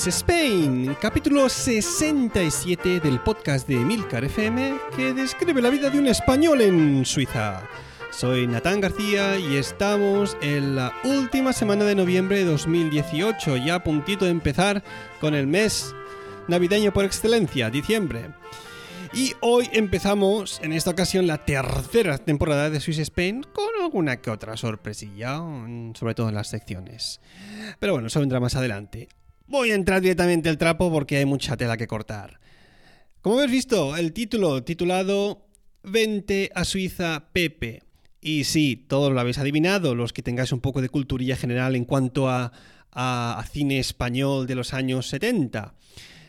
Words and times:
Swiss 0.00 0.16
Spain, 0.16 0.96
capítulo 0.98 1.46
67 1.50 3.00
del 3.00 3.20
podcast 3.20 3.68
de 3.68 3.76
Milcar 3.76 4.24
FM 4.24 4.78
que 4.96 5.12
describe 5.12 5.60
la 5.60 5.68
vida 5.68 5.90
de 5.90 5.98
un 5.98 6.06
español 6.06 6.62
en 6.62 7.04
Suiza. 7.04 7.68
Soy 8.10 8.46
Natán 8.46 8.80
García 8.80 9.38
y 9.38 9.56
estamos 9.56 10.38
en 10.40 10.74
la 10.74 10.94
última 11.04 11.52
semana 11.52 11.84
de 11.84 11.94
noviembre 11.94 12.38
de 12.38 12.44
2018, 12.46 13.58
ya 13.58 13.74
a 13.74 13.84
puntito 13.84 14.24
de 14.24 14.30
empezar 14.30 14.82
con 15.20 15.34
el 15.34 15.46
mes 15.46 15.94
navideño 16.48 16.94
por 16.94 17.04
excelencia, 17.04 17.68
diciembre. 17.68 18.30
Y 19.12 19.34
hoy 19.40 19.68
empezamos, 19.70 20.60
en 20.62 20.72
esta 20.72 20.92
ocasión, 20.92 21.26
la 21.26 21.44
tercera 21.44 22.16
temporada 22.16 22.70
de 22.70 22.80
Swiss 22.80 23.00
Spain 23.00 23.42
con 23.52 23.68
alguna 23.82 24.22
que 24.22 24.30
otra 24.30 24.56
sorpresilla, 24.56 25.42
sobre 25.92 26.14
todo 26.14 26.30
en 26.30 26.36
las 26.36 26.48
secciones. 26.48 27.20
Pero 27.78 27.92
bueno, 27.92 28.08
eso 28.08 28.20
vendrá 28.20 28.40
más 28.40 28.56
adelante. 28.56 29.10
Voy 29.50 29.72
a 29.72 29.74
entrar 29.74 30.00
directamente 30.00 30.48
al 30.48 30.58
trapo 30.58 30.92
porque 30.92 31.16
hay 31.16 31.24
mucha 31.24 31.56
tela 31.56 31.76
que 31.76 31.88
cortar. 31.88 32.38
Como 33.20 33.34
habéis 33.34 33.50
visto, 33.50 33.96
el 33.96 34.12
título 34.12 34.62
titulado 34.62 35.44
Vente 35.82 36.52
a 36.54 36.64
Suiza 36.64 37.30
Pepe. 37.32 37.82
Y 38.20 38.44
sí, 38.44 38.76
todos 38.88 39.12
lo 39.12 39.18
habéis 39.18 39.38
adivinado, 39.38 39.96
los 39.96 40.12
que 40.12 40.22
tengáis 40.22 40.52
un 40.52 40.60
poco 40.60 40.80
de 40.80 40.88
culturilla 40.88 41.34
general 41.34 41.74
en 41.74 41.84
cuanto 41.84 42.28
a, 42.28 42.52
cine 43.50 43.80
español 43.80 44.46
de 44.46 44.54
los 44.54 44.72
años 44.72 45.08
70. 45.08 45.74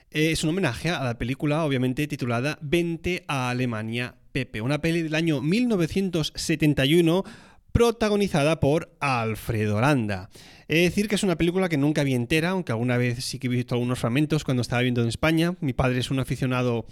Eh, 0.10 0.32
es 0.32 0.44
un 0.44 0.50
homenaje 0.50 0.90
a 0.90 1.04
la 1.04 1.20
película, 1.20 1.64
obviamente, 1.64 2.08
titulada 2.08 2.58
Vente 2.60 3.24
a 3.28 3.52
Alemania, 3.52 4.16
Pepe, 4.32 4.62
una 4.62 4.82
peli 4.82 5.04
del 5.04 5.14
año 5.14 5.42
1971 5.42 7.24
protagonizada 7.72 8.60
por 8.60 8.92
Alfredo 9.00 9.78
Aranda. 9.78 10.30
Es 10.68 10.90
decir, 10.90 11.08
que 11.08 11.16
es 11.16 11.24
una 11.24 11.38
película 11.38 11.68
que 11.68 11.78
nunca 11.78 12.04
vi 12.04 12.14
entera, 12.14 12.52
aunque 12.52 12.72
alguna 12.72 12.98
vez 12.98 13.24
sí 13.26 13.40
que 13.40 13.48
he 13.48 13.50
visto 13.50 13.76
algunos 13.76 14.00
fragmentos 14.00 14.44
cuando 14.44 14.62
estaba 14.62 14.82
viendo 14.82 15.02
en 15.02 15.10
España. 15.10 15.56
Mi 15.60 15.74
padre 15.74 16.00
es 16.00 16.12
un 16.12 16.20
aficionado 16.20 16.86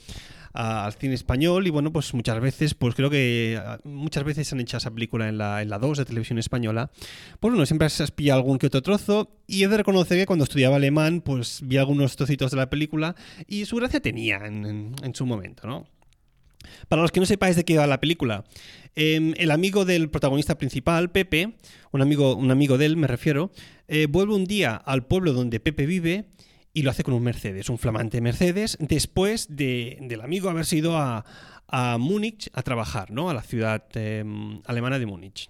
al 0.54 0.94
cine 0.94 1.14
español 1.14 1.68
y 1.68 1.70
bueno, 1.70 1.92
pues 1.92 2.14
muchas 2.14 2.40
veces, 2.40 2.74
pues 2.74 2.96
creo 2.96 3.10
que 3.10 3.60
ah, 3.64 3.80
muchas 3.84 4.24
veces 4.24 4.52
han 4.52 4.60
hecho 4.60 4.78
esa 4.78 4.92
película 4.92 5.30
en 5.30 5.38
la, 5.38 5.62
en 5.62 5.70
la 5.70 5.78
2 5.78 6.00
de 6.00 6.06
televisión 6.06 6.40
española. 6.40 6.92
Pues 7.40 7.52
bueno, 7.52 7.66
siempre 7.66 7.86
has 7.86 8.12
pillado 8.12 8.40
algún 8.40 8.58
que 8.58 8.68
otro 8.68 8.82
trozo 8.82 9.32
y 9.48 9.64
he 9.64 9.68
de 9.68 9.78
reconocer 9.78 10.18
que 10.18 10.26
cuando 10.26 10.44
estudiaba 10.44 10.78
alemán, 10.78 11.22
pues 11.22 11.62
vi 11.64 11.78
algunos 11.78 12.16
trocitos 12.16 12.52
de 12.52 12.58
la 12.58 12.70
película 12.70 13.16
y 13.48 13.66
su 13.66 13.78
gracia 13.78 14.00
tenía 14.00 14.38
en, 14.46 14.96
su 15.14 15.26
momento, 15.26 15.68
¿no? 15.68 15.88
Para 16.88 17.02
los 17.02 17.12
que 17.12 17.20
no 17.20 17.26
sepáis 17.26 17.56
de 17.56 17.66
qué 17.66 17.78
va 17.78 17.88
la 17.88 18.00
película, 18.00 18.46
em, 18.96 19.34
el 19.38 19.52
amigo 19.52 19.86
del 19.86 20.10
protagonista 20.10 20.58
principal, 20.58 21.12
Pepe, 21.12 21.56
un 21.92 22.02
amigo, 22.02 22.36
un 22.36 22.52
amigo 22.52 22.78
de 22.78 22.86
él 22.86 22.98
me 22.98 23.08
refiero, 23.08 23.52
eh, 23.88 24.08
vuelve 24.10 24.36
un 24.36 24.46
día 24.46 24.76
al 24.76 25.06
pueblo 25.06 25.34
donde 25.34 25.60
Pepe 25.60 25.86
vive 25.86 26.26
y 26.74 26.84
lo 26.84 26.92
hace 26.92 27.04
con 27.04 27.14
un 27.14 27.24
Mercedes, 27.24 27.70
un 27.70 27.78
flamante 27.78 28.22
Mercedes, 28.22 28.78
después 28.80 29.56
de, 29.56 29.98
del 30.02 30.22
amigo 30.22 30.50
haberse 30.50 30.78
ido 30.78 30.98
a, 30.98 31.26
a 31.68 31.98
Múnich 31.98 32.50
a 32.54 32.64
trabajar, 32.64 33.12
¿no? 33.12 33.30
A 33.30 33.34
la 33.34 33.44
ciudad 33.44 33.84
em, 33.96 34.62
alemana 34.66 35.00
de 35.00 35.06
Múnich. 35.06 35.50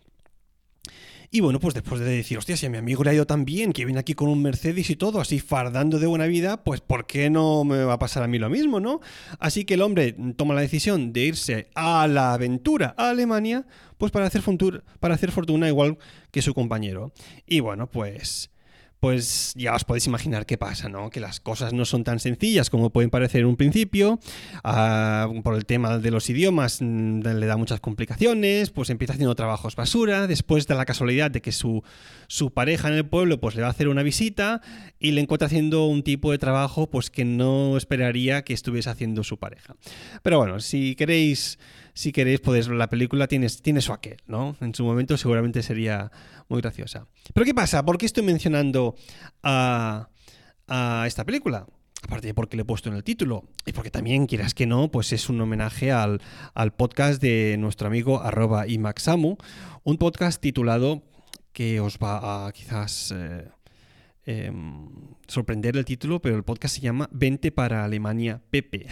Y 1.31 1.41
bueno, 1.41 1.59
pues 1.59 1.75
después 1.75 2.01
de 2.01 2.09
decir, 2.09 2.39
hostia, 2.39 2.57
si 2.57 2.65
a 2.65 2.71
mi 2.71 2.77
amigo 2.77 3.03
le 3.03 3.11
ha 3.11 3.13
ido 3.13 3.27
tan 3.27 3.45
bien, 3.45 3.71
que 3.71 3.85
viene 3.85 3.99
aquí 3.99 4.15
con 4.15 4.29
un 4.29 4.41
Mercedes 4.41 4.89
y 4.89 4.95
todo, 4.95 5.21
así 5.21 5.39
fardando 5.39 5.99
de 5.99 6.07
buena 6.07 6.25
vida, 6.25 6.63
pues 6.63 6.81
¿por 6.81 7.05
qué 7.05 7.29
no 7.29 7.63
me 7.63 7.83
va 7.83 7.93
a 7.93 7.99
pasar 7.99 8.23
a 8.23 8.27
mí 8.27 8.39
lo 8.39 8.49
mismo, 8.49 8.79
no? 8.79 8.99
Así 9.37 9.63
que 9.63 9.75
el 9.75 9.83
hombre 9.83 10.15
toma 10.35 10.55
la 10.55 10.61
decisión 10.61 11.13
de 11.13 11.25
irse 11.25 11.69
a 11.75 12.07
la 12.07 12.33
aventura 12.33 12.95
a 12.97 13.09
Alemania, 13.09 13.67
pues 13.99 14.11
para 14.11 14.25
hacer, 14.25 14.41
para 14.99 15.13
hacer 15.13 15.31
fortuna 15.31 15.67
igual 15.67 15.99
que 16.31 16.41
su 16.41 16.55
compañero. 16.55 17.13
Y 17.45 17.59
bueno, 17.59 17.91
pues 17.91 18.49
pues 18.99 19.53
ya 19.55 19.75
os 19.75 19.85
podéis 19.85 20.07
imaginar 20.07 20.45
qué 20.45 20.57
pasa, 20.57 20.89
¿no? 20.89 21.09
Que 21.09 21.19
las 21.19 21.39
cosas 21.39 21.71
no 21.71 21.85
son 21.85 22.03
tan 22.03 22.19
sencillas 22.19 22.69
como 22.69 22.89
pueden 22.89 23.09
parecer 23.09 23.41
en 23.41 23.47
un 23.47 23.55
principio. 23.55 24.19
Ah, 24.63 25.29
por 25.43 25.55
el 25.55 25.65
tema 25.65 25.99
de 25.99 26.11
los 26.11 26.29
idiomas 26.29 26.79
mm, 26.81 27.21
le 27.21 27.45
da 27.45 27.55
muchas 27.55 27.79
complicaciones, 27.79 28.71
pues 28.71 28.89
empieza 28.89 29.13
haciendo 29.13 29.35
trabajos 29.35 29.75
basura. 29.75 30.27
Después 30.27 30.67
de 30.67 30.75
la 30.75 30.85
casualidad 30.85 31.31
de 31.31 31.41
que 31.41 31.53
su, 31.53 31.83
su 32.27 32.51
pareja 32.51 32.89
en 32.89 32.95
el 32.95 33.05
pueblo 33.05 33.39
pues 33.39 33.55
le 33.55 33.61
va 33.61 33.69
a 33.69 33.71
hacer 33.71 33.87
una 33.87 34.03
visita 34.03 34.61
y 34.99 35.11
le 35.11 35.21
encuentra 35.21 35.45
haciendo 35.45 35.85
un 35.85 36.03
tipo 36.03 36.31
de 36.31 36.37
trabajo 36.37 36.89
pues 36.89 37.09
que 37.09 37.23
no 37.23 37.77
esperaría 37.77 38.43
que 38.43 38.53
estuviese 38.53 38.89
haciendo 38.89 39.23
su 39.23 39.37
pareja. 39.37 39.75
Pero 40.23 40.39
bueno, 40.39 40.59
si 40.59 40.95
queréis 40.95 41.57
si 41.99 42.13
queréis, 42.13 42.39
podéis 42.39 42.69
la 42.69 42.87
película 42.87 43.27
tiene, 43.27 43.49
tiene 43.49 43.81
su 43.81 43.91
aquel, 43.91 44.21
¿no? 44.25 44.55
En 44.61 44.73
su 44.73 44.85
momento 44.85 45.17
seguramente 45.17 45.61
sería 45.61 46.09
muy 46.47 46.61
graciosa. 46.61 47.07
Pero 47.33 47.45
¿qué 47.45 47.53
pasa? 47.53 47.83
¿Por 47.83 47.97
qué 47.97 48.05
estoy 48.05 48.23
mencionando 48.23 48.95
a, 49.43 50.07
esta 51.05 51.25
película? 51.25 51.67
Aparte 52.01 52.27
de 52.27 52.33
porque 52.33 52.55
le 52.55 52.61
he 52.61 52.65
puesto 52.65 52.87
en 52.87 52.95
el 52.95 53.03
título, 53.03 53.49
y 53.65 53.73
porque 53.73 53.91
también, 53.91 54.27
quieras 54.27 54.53
que 54.53 54.65
no, 54.65 54.89
pues 54.89 55.11
es 55.11 55.27
un 55.27 55.41
homenaje 55.41 55.91
al, 55.91 56.21
podcast 56.77 57.21
de 57.21 57.57
nuestro 57.59 57.87
amigo 57.87 58.21
arroba 58.21 58.65
imaxamu, 58.65 59.35
un 59.83 59.97
podcast 59.97 60.41
titulado 60.41 61.03
que 61.51 61.81
os 61.81 61.97
va 61.97 62.47
a 62.47 62.51
quizás... 62.53 63.13
Eh, 63.13 63.45
Em, 64.31 64.85
sorprender 65.27 65.75
el 65.75 65.85
título, 65.85 66.21
pero 66.21 66.35
el 66.35 66.43
podcast 66.43 66.75
se 66.75 66.81
llama 66.81 67.09
Vente 67.11 67.51
para 67.51 67.83
Alemania 67.83 68.43
Pepe. 68.51 68.85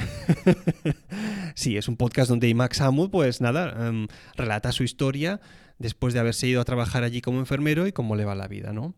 sí, 1.53 1.77
es 1.77 1.87
un 1.87 1.95
podcast 1.95 2.27
donde 2.27 2.51
Max 2.55 2.81
Amud, 2.81 3.11
pues 3.11 3.39
nada, 3.39 3.87
em, 3.87 4.07
relata 4.35 4.71
su 4.71 4.83
historia 4.83 5.39
después 5.77 6.15
de 6.15 6.21
haberse 6.21 6.47
ido 6.47 6.59
a 6.59 6.65
trabajar 6.65 7.03
allí 7.03 7.21
como 7.21 7.37
enfermero 7.37 7.85
y 7.85 7.91
cómo 7.91 8.15
le 8.15 8.25
va 8.25 8.33
la 8.33 8.47
vida, 8.47 8.73
¿no? 8.73 8.95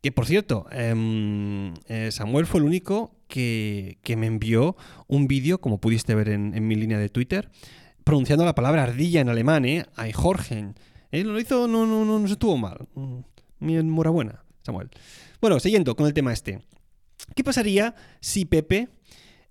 Que 0.00 0.12
por 0.12 0.26
cierto, 0.26 0.66
em, 0.70 1.74
eh, 1.88 2.10
Samuel 2.12 2.46
fue 2.46 2.60
el 2.60 2.66
único 2.66 3.16
que, 3.26 3.98
me 4.16 4.28
envió 4.28 4.76
un 5.08 5.26
vídeo, 5.26 5.60
como 5.60 5.80
pudiste 5.80 6.14
ver 6.14 6.28
en, 6.28 6.68
mi 6.68 6.76
línea 6.76 7.00
de 7.00 7.08
Twitter, 7.08 7.50
pronunciando 8.04 8.44
la 8.44 8.54
palabra 8.54 8.84
ardilla 8.84 9.20
en 9.20 9.28
alemán, 9.28 9.64
¿eh? 9.64 9.86
Jorgen. 10.12 10.76
Él 11.10 11.32
lo 11.32 11.40
hizo, 11.40 11.66
no, 11.66 11.84
no, 11.84 12.04
no, 12.04 12.20
no 12.20 12.26
se 12.28 12.34
estuvo 12.34 12.56
mal. 12.56 12.86
Mm, 12.94 13.18
mi 13.58 13.76
enhorabuena, 13.76 14.44
Samuel. 14.62 14.88
Bueno, 15.44 15.60
siguiendo 15.60 15.94
con 15.94 16.06
el 16.06 16.14
tema 16.14 16.32
este. 16.32 16.62
¿Qué 17.36 17.44
pasaría 17.44 17.94
si 18.18 18.46
Pepe 18.46 18.88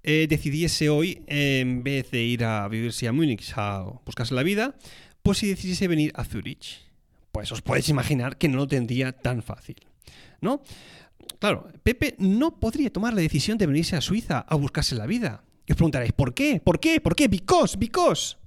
eh, 0.01 0.25
decidiese 0.27 0.89
hoy, 0.89 1.21
en 1.27 1.83
vez 1.83 2.09
de 2.09 2.23
ir 2.23 2.45
a 2.45 2.67
vivirse 2.67 3.07
a 3.07 3.11
Múnich 3.11 3.53
a 3.55 3.83
buscarse 4.03 4.33
la 4.33 4.41
vida, 4.41 4.75
pues 5.21 5.37
si 5.37 5.47
decidiese 5.47 5.87
venir 5.87 6.11
a 6.15 6.23
Zurich? 6.23 6.81
Pues 7.31 7.51
os 7.51 7.61
podéis 7.61 7.89
imaginar 7.89 8.39
que 8.39 8.49
no 8.49 8.57
lo 8.57 8.67
tendría 8.67 9.11
tan 9.11 9.43
fácil, 9.43 9.75
¿no? 10.41 10.63
Claro, 11.37 11.67
Pepe 11.83 12.15
no 12.17 12.59
podría 12.59 12.91
tomar 12.91 13.13
la 13.13 13.21
decisión 13.21 13.59
de 13.59 13.67
venirse 13.67 13.95
a 13.95 14.01
Suiza 14.01 14.39
a 14.39 14.55
buscarse 14.55 14.95
la 14.95 15.05
vida. 15.05 15.43
Y 15.67 15.73
os 15.73 15.75
preguntaréis, 15.75 16.13
¿por 16.13 16.33
qué? 16.33 16.59
¿Por 16.59 16.79
qué? 16.79 17.01
¿Por 17.01 17.15
qué? 17.15 17.27
Because, 17.27 17.77
because. 17.77 18.37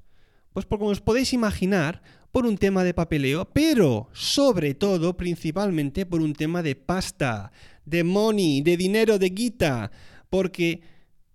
Pues 0.53 0.67
porque 0.67 0.81
como 0.81 0.91
os 0.91 1.01
podéis 1.01 1.33
imaginar, 1.33 2.03
por 2.37 2.45
un 2.45 2.59
tema 2.59 2.85
de 2.85 2.93
papeleo, 2.93 3.49
pero 3.51 4.11
sobre 4.13 4.75
todo, 4.75 5.17
principalmente 5.17 6.05
por 6.05 6.21
un 6.21 6.35
tema 6.35 6.63
de 6.63 6.77
pasta, 6.77 7.51
de 7.87 8.05
money, 8.05 8.61
de 8.61 8.77
dinero, 8.77 9.19
de 9.19 9.31
guita. 9.31 9.91
Porque, 10.29 10.83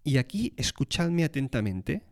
y 0.03 0.17
aquí 0.17 0.53
escuchadme 0.57 1.23
atentamente, 1.23 2.03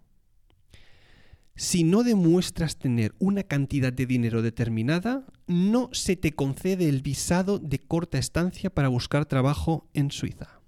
si 1.56 1.84
no 1.84 2.02
demuestras 2.02 2.78
tener 2.78 3.13
una 3.19 3.44
cantidad 3.44 3.94
de 3.94 4.08
dinero 4.08 4.42
determinada, 4.42 5.24
no 5.46 5.90
se 5.92 6.16
te 6.16 6.31
concede 6.31 6.90
el 6.90 7.04
visado 7.04 7.60
de 7.60 7.78
corta 7.78 8.18
estancia 8.18 8.72
para 8.72 8.88
buscar 8.88 9.28
trabajo 9.28 9.88
en 9.94 10.10
Suiza. 10.10 10.62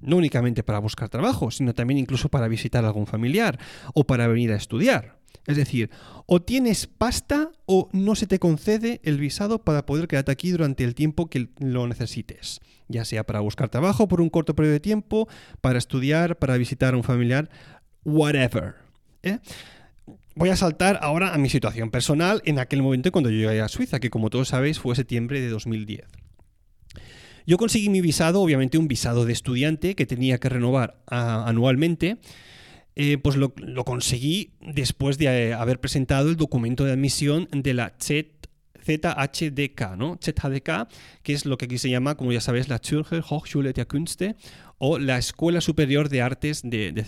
No 0.00 0.16
únicamente 0.16 0.62
para 0.62 0.78
buscar 0.78 1.10
trabajo, 1.10 1.50
sino 1.50 1.74
también 1.74 1.98
incluso 1.98 2.30
para 2.30 2.48
visitar 2.48 2.86
a 2.86 2.88
algún 2.88 3.06
familiar 3.06 3.60
o 3.92 4.04
para 4.04 4.28
venir 4.28 4.50
a 4.52 4.56
estudiar. 4.56 5.20
Es 5.46 5.56
decir, 5.56 5.90
o 6.26 6.40
tienes 6.40 6.86
pasta 6.86 7.50
o 7.66 7.88
no 7.92 8.14
se 8.14 8.26
te 8.26 8.38
concede 8.38 9.00
el 9.02 9.18
visado 9.18 9.64
para 9.64 9.86
poder 9.86 10.06
quedarte 10.06 10.30
aquí 10.30 10.50
durante 10.50 10.84
el 10.84 10.94
tiempo 10.94 11.28
que 11.28 11.48
lo 11.58 11.86
necesites, 11.88 12.60
ya 12.88 13.04
sea 13.04 13.24
para 13.24 13.40
buscar 13.40 13.68
trabajo 13.68 14.06
por 14.06 14.20
un 14.20 14.30
corto 14.30 14.54
periodo 14.54 14.74
de 14.74 14.80
tiempo, 14.80 15.28
para 15.60 15.78
estudiar, 15.78 16.38
para 16.38 16.56
visitar 16.56 16.94
a 16.94 16.96
un 16.96 17.02
familiar, 17.02 17.50
whatever. 18.04 18.76
¿eh? 19.24 19.40
Voy 20.36 20.50
a 20.50 20.56
saltar 20.56 21.00
ahora 21.02 21.34
a 21.34 21.38
mi 21.38 21.48
situación 21.48 21.90
personal 21.90 22.40
en 22.44 22.60
aquel 22.60 22.82
momento 22.82 23.10
cuando 23.10 23.30
yo 23.30 23.48
llegué 23.48 23.60
a 23.60 23.68
Suiza, 23.68 23.98
que 23.98 24.10
como 24.10 24.30
todos 24.30 24.48
sabéis 24.48 24.78
fue 24.78 24.94
septiembre 24.94 25.40
de 25.40 25.48
2010. 25.48 26.06
Yo 27.46 27.58
conseguí 27.58 27.88
mi 27.88 28.00
visado, 28.00 28.40
obviamente 28.40 28.78
un 28.78 28.86
visado 28.86 29.24
de 29.24 29.32
estudiante 29.32 29.96
que 29.96 30.06
tenía 30.06 30.38
que 30.38 30.48
renovar 30.48 31.02
ah, 31.08 31.44
anualmente 31.48 32.18
eh, 32.94 33.18
pues 33.18 33.36
lo, 33.36 33.54
conseguí 33.84 34.52
después 34.60 35.18
de 35.18 35.26
eh, 35.26 35.54
haber 35.54 35.80
presentado 35.80 36.28
el 36.28 36.36
documento 36.36 36.84
de 36.84 36.92
admisión 36.92 37.48
de 37.52 37.74
la 37.74 37.94
ZHDK, 37.98 39.96
¿no? 39.96 40.18
ZHDK, 40.22 40.88
que 41.22 41.32
es 41.32 41.46
lo 41.46 41.56
que 41.56 41.64
aquí 41.66 41.78
se 41.78 41.90
llama, 41.90 42.16
como 42.16 42.32
ya 42.32 42.40
sabéis, 42.40 42.68
la 42.68 42.78
Zürcher 42.78 43.22
Hochschule 43.28 43.72
der 43.72 43.86
Künste 43.86 44.36
o 44.78 44.98
la 44.98 45.18
Escuela 45.18 45.60
Superior 45.60 46.08
de 46.08 46.22
Artes 46.22 46.62
de, 46.62 46.92
de. 46.92 47.04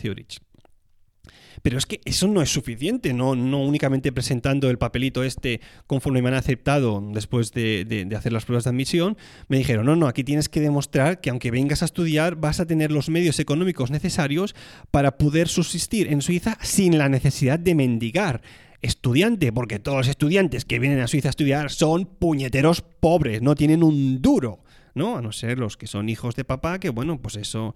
Pero 1.63 1.79
es 1.79 1.87
que 1.87 2.01
eso 2.05 2.29
no 2.29 2.43
es 2.43 2.51
suficiente, 2.51 3.13
no, 3.13 3.35
no 3.35 3.63
únicamente 3.63 4.13
presentando 4.13 4.71
el 4.71 4.79
papelito 4.79 5.23
este 5.23 5.61
conforme 5.87 6.23
me 6.23 6.29
han 6.29 6.35
aceptado 6.35 7.03
después 7.13 7.53
de, 7.53 8.09
hacer 8.17 8.33
las 8.33 8.45
pruebas 8.45 8.65
de 8.65 8.71
admisión. 8.71 9.17
Me 9.49 9.59
dijeron, 9.59 9.87
no, 9.87 9.97
no, 9.97 10.07
aquí 10.07 10.25
tienes 10.25 10.49
que 10.49 10.61
demostrar 10.61 11.21
que 11.21 11.31
aunque 11.31 11.51
vengas 11.51 11.83
a 11.83 11.87
estudiar 11.87 12.37
vas 12.37 12.61
a 12.61 12.67
tener 12.67 12.91
los 12.91 13.09
medios 13.09 13.39
económicos 13.39 13.91
necesarios 13.91 14.55
para 14.91 15.19
poder 15.19 15.49
subsistir 15.49 16.13
en 16.13 16.23
Suiza 16.23 16.59
sin 16.61 16.99
la 16.99 17.09
necesidad 17.09 17.59
de 17.59 17.75
mendigar 17.75 18.43
estudiante, 18.83 19.51
porque 19.53 19.79
todos 19.79 19.99
los 19.99 20.09
estudiantes 20.09 20.65
que 20.65 20.79
vienen 20.79 21.01
a 21.01 21.07
Suiza 21.07 21.29
a 21.29 21.31
estudiar 21.31 21.71
son 21.71 22.05
puñeteros 22.05 22.83
pobres, 22.83 23.41
no 23.41 23.55
tienen 23.55 23.83
un 23.83 24.21
duro. 24.21 24.64
¿No? 24.95 25.17
A 25.17 25.23
no 25.23 25.33
ser 25.33 25.59
los 25.59 25.77
que 25.77 25.87
son 25.87 26.09
hijos 26.09 26.35
de 26.35 26.45
papá, 26.45 26.79
que 26.79 26.91
bueno, 26.91 27.21
pues 27.21 27.37
eso 27.37 27.75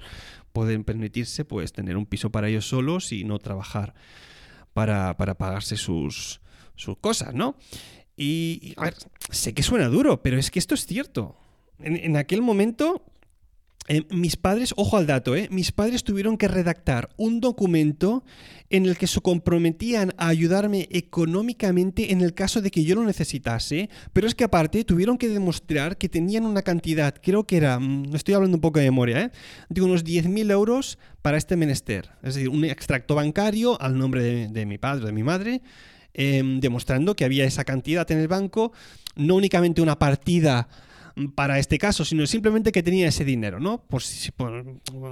pueden 0.52 0.84
permitirse 0.84 1.44
pues 1.44 1.72
tener 1.72 1.96
un 1.96 2.06
piso 2.06 2.30
para 2.30 2.48
ellos 2.48 2.68
solos 2.68 3.12
y 3.12 3.24
no 3.24 3.38
trabajar 3.38 3.94
para, 4.72 5.14
pagarse 5.16 5.76
sus, 5.76 6.40
sus 6.76 6.96
cosas, 6.98 7.34
¿no? 7.34 7.56
Y, 8.16 8.74
a 8.76 8.84
ver, 8.84 8.94
sé 9.30 9.54
que 9.54 9.62
suena 9.62 9.88
duro, 9.88 10.22
pero 10.22 10.38
es 10.38 10.50
que 10.50 10.58
esto 10.58 10.74
es 10.74 10.86
cierto. 10.86 11.36
En, 11.78 11.96
en 11.96 12.16
aquel 12.16 12.42
momento 12.42 13.04
eh, 13.88 14.04
mis 14.10 14.36
padres, 14.36 14.74
ojo 14.76 14.98
al 14.98 15.06
dato, 15.06 15.34
eh, 15.34 15.48
mis 15.50 15.72
padres 15.72 16.04
tuvieron 16.04 16.36
que 16.36 16.46
redactar 16.46 17.08
un 17.16 17.40
documento 17.40 18.22
en 18.68 18.84
el 18.84 18.98
que 18.98 19.06
se 19.06 19.22
comprometían 19.22 20.12
a 20.18 20.28
ayudarme 20.28 20.88
económicamente 20.90 22.12
en 22.12 22.20
el 22.20 22.34
caso 22.34 22.60
de 22.60 22.70
que 22.70 22.84
yo 22.84 22.96
lo 22.96 23.04
necesitase, 23.04 23.88
pero 24.12 24.26
es 24.26 24.34
que 24.34 24.44
aparte 24.44 24.84
tuvieron 24.84 25.16
que 25.16 25.28
demostrar 25.28 25.96
que 25.96 26.10
tenían 26.10 26.44
una 26.44 26.60
cantidad, 26.60 27.14
creo 27.22 27.46
que 27.46 27.56
era, 27.56 27.78
mm, 27.78 28.14
estoy 28.14 28.34
hablando 28.34 28.58
un 28.58 28.60
poco 28.60 28.78
de 28.78 28.84
memoria, 28.84 29.22
¿eh? 29.22 29.30
de 29.70 29.80
unos 29.80 30.04
10.000 30.04 30.50
euros 30.50 30.98
para 31.22 31.38
este 31.38 31.56
menester, 31.56 32.10
es 32.22 32.34
decir, 32.34 32.50
un 32.50 32.66
extracto 32.66 33.14
bancario 33.14 33.80
al 33.80 33.96
nombre 33.96 34.48
de, 34.48 34.66
mi 34.66 34.76
padre 34.76 35.06
de 35.06 35.12
mi 35.12 35.22
madre, 35.22 35.62
em, 36.12 36.60
demostrando 36.60 37.16
que 37.16 37.24
había 37.24 37.46
esa 37.46 37.64
cantidad 37.64 38.10
en 38.10 38.18
el 38.18 38.28
banco, 38.28 38.72
no 39.16 39.34
únicamente 39.34 39.80
una 39.80 39.98
partida 39.98 40.68
para 41.34 41.58
este 41.58 41.78
caso, 41.78 42.04
sino 42.04 42.26
simplemente 42.26 42.72
que 42.72 42.82
tenía 42.82 43.08
ese 43.08 43.24
dinero, 43.24 43.60
¿no? 43.60 43.82
Por, 43.82 44.02
si, 44.02 44.30
por 44.30 44.64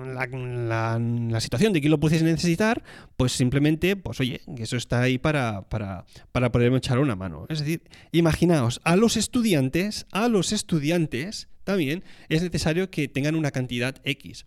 la, 0.07 0.99
la, 0.99 1.41
situación 1.41 1.73
de 1.73 1.81
que 1.81 1.89
lo 1.89 1.99
pudiese 1.99 2.25
necesitar, 2.25 2.83
pues 3.17 3.33
simplemente, 3.33 3.97
pues 3.97 4.21
oye, 4.21 4.41
eso 4.59 4.77
está 4.77 5.03
ahí 5.03 5.19
para, 5.19 5.63
para, 5.69 6.05
para 6.33 6.53
poderme 6.53 6.79
echar 6.79 6.99
una 6.99 7.17
mano. 7.17 7.47
Es 7.49 7.61
decir, 7.61 7.83
imaginaos, 8.13 8.81
a 8.85 8.97
los 8.97 9.17
estudiantes, 9.17 10.07
a 10.13 10.29
los 10.29 10.53
estudiantes 10.53 11.49
también 11.65 12.05
es 12.29 12.43
necesario 12.43 12.91
que 12.91 13.09
tengan 13.09 13.35
una 13.35 13.51
cantidad 13.51 13.97
X. 14.05 14.47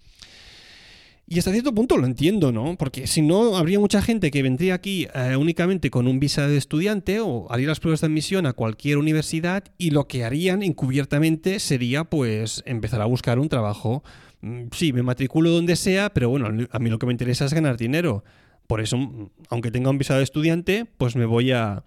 Y 1.32 1.38
hasta 1.38 1.52
cierto 1.52 1.76
punto 1.76 1.96
lo 1.96 2.08
entiendo, 2.08 2.52
¿no? 2.52 2.76
Porque 2.76 3.06
si 3.06 3.22
no, 3.22 3.56
habría 3.56 3.80
mucha 3.80 4.02
gente 4.02 4.32
que 4.32 4.42
vendría 4.42 4.74
aquí 4.74 5.08
eh, 5.14 5.36
únicamente 5.36 5.92
con 5.92 6.08
un 6.08 6.20
visa 6.20 6.48
de 6.48 6.58
estudiante 6.58 7.20
o 7.20 7.46
haría 7.52 7.68
las 7.68 7.80
pruebas 7.80 8.02
de 8.02 8.08
admisión 8.08 8.48
a 8.48 8.54
cualquier 8.54 8.98
universidad 8.98 9.64
y 9.78 9.92
lo 9.92 10.08
que 10.08 10.24
harían 10.24 10.64
encubiertamente 10.64 11.60
sería 11.60 12.04
pues 12.04 12.64
empezar 12.66 13.00
a 13.02 13.06
buscar 13.06 13.38
un 13.38 13.48
trabajo. 13.48 14.04
Mm, 14.42 14.70
sí, 14.72 14.92
me 14.92 15.04
matriculo 15.04 15.52
donde 15.52 15.76
sea, 15.76 16.12
pero 16.12 16.30
bueno, 16.30 16.48
a 16.48 16.80
mí 16.80 16.90
lo 16.90 16.98
que 16.98 17.06
me 17.06 17.12
interesa 17.12 17.46
es 17.46 17.54
ganar 17.54 17.78
dinero. 17.78 18.24
Por 18.66 18.82
eso, 18.82 18.98
mm, 18.98 19.30
aunque 19.50 19.70
tenga 19.70 19.92
un 19.92 20.00
visado 20.00 20.18
de 20.18 20.24
estudiante, 20.24 20.88
pues 20.98 21.16
me 21.16 21.26
voy 21.26 21.52
a, 21.52 21.84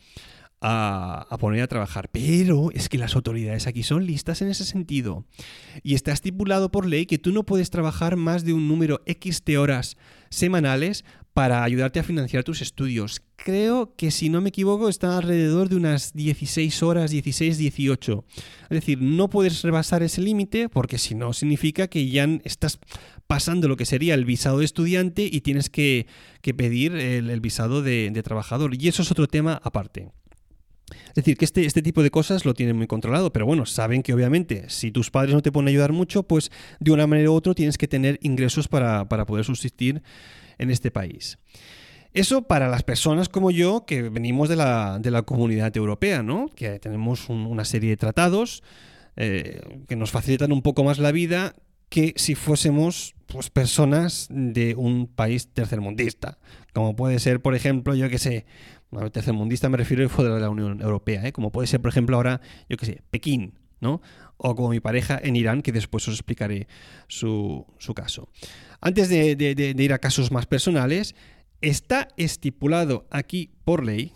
a, 0.62 1.36
poner 1.40 1.62
a 1.62 1.66
trabajar. 1.66 2.08
Pero 2.10 2.70
es 2.72 2.88
que 2.88 2.98
las 2.98 3.16
autoridades 3.16 3.66
aquí 3.66 3.82
son 3.82 4.06
listas 4.06 4.40
en 4.42 4.48
ese 4.48 4.64
sentido. 4.64 5.24
Y 5.82 5.94
está 5.94 6.12
estipulado 6.12 6.70
por 6.70 6.86
ley 6.86 7.06
que 7.06 7.18
tú 7.18 7.32
no 7.32 7.44
puedes 7.44 7.70
trabajar 7.70 8.16
más 8.16 8.44
de 8.44 8.52
un 8.52 8.68
número 8.68 9.02
X 9.06 9.44
de 9.44 9.58
horas 9.58 9.96
semanales 10.30 11.04
para 11.34 11.64
ayudarte 11.64 11.98
a 11.98 12.04
financiar 12.04 12.44
tus 12.44 12.60
estudios. 12.60 13.22
Creo 13.36 13.96
que 13.96 14.10
si 14.10 14.28
no 14.28 14.40
me 14.40 14.50
equivoco 14.50 14.88
está 14.88 15.16
alrededor 15.16 15.68
de 15.68 15.76
unas 15.76 16.12
16 16.12 16.82
horas, 16.82 17.10
16, 17.10 17.56
18. 17.58 18.24
Es 18.64 18.68
decir, 18.68 19.00
no 19.00 19.30
puedes 19.30 19.62
rebasar 19.62 20.02
ese 20.02 20.20
límite 20.20 20.68
porque 20.68 20.98
si 20.98 21.14
no 21.14 21.32
significa 21.32 21.88
que 21.88 22.08
ya 22.08 22.28
estás 22.44 22.78
pasando 23.26 23.66
lo 23.66 23.76
que 23.76 23.86
sería 23.86 24.14
el 24.14 24.26
visado 24.26 24.58
de 24.58 24.66
estudiante 24.66 25.22
y 25.22 25.40
tienes 25.40 25.70
que, 25.70 26.06
pedir 26.42 26.94
el, 26.94 27.40
visado 27.40 27.82
de 27.82 28.22
trabajador. 28.22 28.74
Y 28.78 28.88
eso 28.88 29.00
es 29.02 29.10
otro 29.10 29.26
tema 29.26 29.58
aparte. 29.64 30.10
Es 31.08 31.14
decir, 31.14 31.36
que 31.36 31.44
este, 31.44 31.64
este 31.64 31.82
tipo 31.82 32.02
de 32.02 32.10
cosas 32.10 32.44
lo 32.44 32.54
tienen 32.54 32.76
muy 32.76 32.86
controlado, 32.86 33.32
pero 33.32 33.46
bueno, 33.46 33.66
saben 33.66 34.02
que 34.02 34.12
obviamente 34.12 34.64
si 34.68 34.90
tus 34.90 35.10
padres 35.10 35.34
no 35.34 35.42
te 35.42 35.52
pueden 35.52 35.68
ayudar 35.68 35.92
mucho, 35.92 36.22
pues 36.22 36.50
de 36.80 36.90
una 36.90 37.06
manera 37.06 37.30
u 37.30 37.34
otra 37.34 37.54
tienes 37.54 37.78
que 37.78 37.88
tener 37.88 38.18
ingresos 38.22 38.68
para, 38.68 39.06
poder 39.08 39.44
subsistir 39.44 40.02
en 40.58 40.70
este 40.70 40.90
país. 40.90 41.38
Eso 42.12 42.42
para 42.42 42.68
las 42.68 42.82
personas 42.82 43.28
como 43.28 43.50
yo 43.50 43.84
que 43.86 44.02
venimos 44.02 44.48
de 44.48 44.56
la, 44.56 45.22
comunidad 45.24 45.74
europea, 45.76 46.22
¿no? 46.22 46.48
Que 46.54 46.78
tenemos 46.78 47.28
una 47.28 47.64
serie 47.64 47.90
de 47.90 47.96
tratados 47.96 48.62
eh, 49.16 49.60
que 49.88 49.96
nos 49.96 50.10
facilitan 50.10 50.52
un 50.52 50.62
poco 50.62 50.84
más 50.84 50.98
la 50.98 51.12
vida 51.12 51.54
que 51.92 52.14
si 52.16 52.34
fuésemos 52.34 53.14
pues, 53.26 53.50
personas 53.50 54.26
de 54.30 54.74
un 54.74 55.06
país 55.06 55.48
tercermundista. 55.52 56.38
Como 56.72 56.96
puede 56.96 57.18
ser, 57.18 57.40
por 57.40 57.54
ejemplo, 57.54 57.94
yo 57.94 58.08
que 58.08 58.18
sé, 58.18 58.46
tercermundista 59.12 59.68
me 59.68 59.76
refiero 59.76 60.08
fuera 60.08 60.34
de 60.34 60.40
la 60.40 60.50
Unión 60.50 60.80
Europea, 60.80 61.26
¿eh? 61.26 61.32
como 61.32 61.50
puede 61.50 61.66
ser, 61.66 61.80
por 61.80 61.90
ejemplo, 61.90 62.16
ahora, 62.16 62.40
yo 62.68 62.76
qué 62.76 62.86
sé, 62.86 63.02
Pekín, 63.10 63.54
¿no? 63.80 64.00
O 64.36 64.54
como 64.54 64.70
mi 64.70 64.80
pareja 64.80 65.18
en 65.22 65.36
Irán, 65.36 65.62
que 65.62 65.72
después 65.72 66.06
os 66.08 66.14
explicaré 66.14 66.66
su, 67.08 67.66
caso. 67.94 68.28
Antes 68.80 69.08
de, 69.08 69.74
ir 69.76 69.92
a 69.92 69.98
casos 69.98 70.30
más 70.30 70.46
personales, 70.46 71.14
está 71.60 72.08
estipulado 72.16 73.06
aquí 73.10 73.50
por 73.64 73.84
ley, 73.84 74.12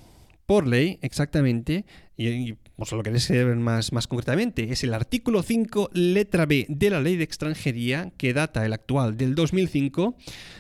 por 0.47 0.67
ley 0.67 0.99
exactamente, 1.03 1.85
y, 2.17 2.53
o 2.77 2.97
lo 2.97 3.03
queréis 3.03 3.29
ver 3.29 3.57
más, 3.57 3.93
más 3.93 4.07
concretamente, 4.07 4.73
es 4.73 4.85
el 4.85 4.95
artículo 4.95 5.43
5, 5.43 5.91
letra 5.93 6.47
B 6.47 6.67
de 6.69 6.91
la 6.91 7.01
ley 7.01 7.17
de 7.17 7.25
extranjería, 7.25 8.13
que 8.17 8.33
data 8.33 8.65
el 8.65 8.73
actual 8.73 9.17
del 9.17 9.35
2005, 9.35 10.17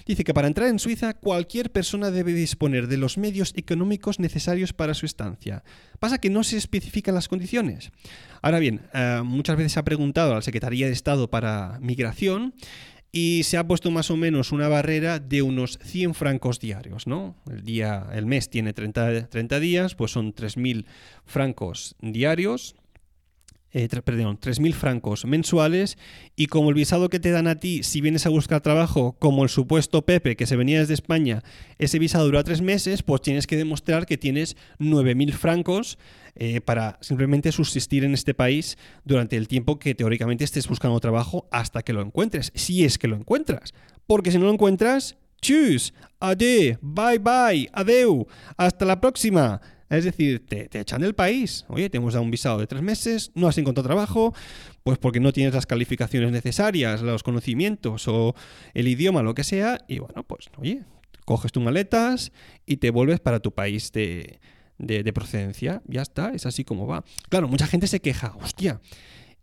dice 0.07 0.25
que 0.25 0.35
para 0.35 0.49
entrar 0.49 0.69
en 0.69 0.79
Suiza 0.79 1.15
cualquier 1.15 1.71
persona 1.71 2.11
debe 2.11 2.33
disponer 2.33 2.89
de 2.89 2.97
los 2.97 3.17
medios 3.17 3.53
económicos 3.57 4.19
necesarios 4.19 4.73
para 4.73 4.95
su 4.95 5.07
estancia. 5.07 5.63
Pasa 5.99 6.19
que 6.19 6.31
no 6.31 6.43
se 6.43 6.57
especifican 6.57 7.15
las 7.15 7.29
condiciones. 7.29 7.93
Ahora 8.43 8.59
bien, 8.59 8.83
eh, 8.93 9.23
muchas 9.25 9.57
veces 9.57 9.73
se 9.73 9.81
ha 9.81 9.85
preguntado 9.85 10.33
a 10.33 10.37
la 10.37 10.43
Secretaría 10.43 10.87
de 10.87 10.93
Estado 10.93 11.31
para 11.31 11.79
Migración 11.81 12.55
y 13.13 13.43
se 13.45 13.57
ha 13.57 13.67
puesto 13.67 13.91
más 13.91 14.11
o 14.11 14.17
menos 14.17 14.53
una 14.53 14.69
barrera 14.69 15.19
de 15.19 15.43
unos 15.43 15.79
100 15.83 16.15
francos 16.15 16.61
diarios, 16.61 17.07
¿no? 17.07 17.35
El, 17.51 17.65
día, 17.65 18.07
el 18.13 18.27
mes 18.27 18.51
tiene 18.51 18.73
30, 18.73 19.29
30 19.29 19.61
días, 19.61 19.95
pues 19.95 20.11
son 20.11 20.35
3.000 20.35 20.85
francos 21.25 21.97
diarios 22.01 22.77
eh, 23.77 23.89
perdón, 24.03 24.41
3.000 24.41 24.73
francos 24.73 25.27
mensuales 25.27 25.99
y 26.35 26.47
como 26.47 26.71
el 26.71 26.75
visado 26.75 27.11
que 27.11 27.21
te 27.21 27.31
dan 27.31 27.47
a 27.47 27.57
ti 27.57 27.83
si 27.83 28.01
vienes 28.01 28.25
a 28.25 28.31
buscar 28.31 28.63
trabajo, 28.63 29.17
como 29.19 29.43
el 29.43 29.51
supuesto 29.51 30.01
Pepe 30.07 30.35
que 30.35 30.47
se 30.47 30.57
venía 30.57 30.81
desde 30.81 30.95
España, 30.95 31.43
ese 31.77 31.99
visado 31.99 32.25
dura 32.25 32.43
tres 32.43 32.63
meses, 32.63 33.03
pues 33.03 33.21
tienes 33.21 33.47
que 33.47 33.59
demostrar 33.59 34.07
que 34.07 34.17
tienes 34.17 34.57
9.000 34.79 35.31
francos 35.33 35.99
eh, 36.37 36.63
para 36.63 36.97
simplemente 37.03 37.53
subsistir 37.53 38.03
en 38.05 38.15
este 38.15 38.33
país 38.33 38.79
durante 39.05 39.37
el 39.37 39.47
tiempo 39.47 39.79
que 39.79 39.95
teóricamente 39.95 40.45
estés 40.45 40.67
buscando 40.69 40.99
trabajo 40.99 41.47
hasta 41.51 41.83
que 41.83 41.93
lo 41.93 42.01
encuentres, 42.01 42.53
si 42.55 42.83
es 42.87 42.97
que 42.97 43.09
lo 43.09 43.17
encuentras. 43.17 43.75
Porque 44.07 44.31
si 44.31 44.39
no 44.39 44.47
lo 44.47 44.55
encuentras, 44.55 45.19
chus, 45.43 45.93
ade, 46.19 46.79
bye 46.81 47.19
bye, 47.19 47.69
adeu, 47.75 48.27
hasta 48.57 48.87
la 48.87 49.03
próxima. 49.03 49.61
Es 49.89 50.05
decir, 50.05 50.45
te, 50.47 50.69
echan 50.79 51.01
del 51.01 51.15
país. 51.15 51.65
Oye, 51.69 51.89
te 51.91 51.99
hemos 51.99 52.15
dado 52.15 52.25
un 52.25 52.31
visado 52.31 52.59
de 52.59 52.67
tres 52.67 52.83
meses, 52.83 53.31
no 53.35 53.47
has 53.47 53.57
encontrado 53.59 53.87
trabajo, 53.87 54.35
pues 54.83 54.99
porque 54.99 55.21
no 55.21 55.33
tienes 55.33 55.55
las 55.55 55.67
calificaciones 55.67 56.33
necesarias, 56.33 57.03
los 57.03 57.23
conocimientos 57.23 58.09
o 58.09 58.35
el 58.75 58.89
idioma, 58.89 59.23
lo 59.23 59.35
que 59.35 59.45
sea, 59.45 59.79
y 59.87 60.01
bueno, 60.01 60.25
pues 60.25 60.47
oye, 60.59 60.83
coges 61.25 61.53
tus 61.53 61.63
maletas 61.63 62.33
y 62.67 62.79
te 62.79 62.91
vuelves 62.91 63.21
para 63.21 63.41
tu 63.41 63.53
país 63.53 63.93
de, 63.93 64.41
procedencia. 65.15 65.83
Ya 65.87 66.03
está, 66.03 66.33
es 66.35 66.47
así 66.47 66.65
como 66.65 66.87
va. 66.87 67.05
Claro, 67.29 67.49
mucha 67.49 67.67
gente 67.67 67.87
se 67.87 68.01
queja, 68.01 68.35
hostia. 68.43 68.81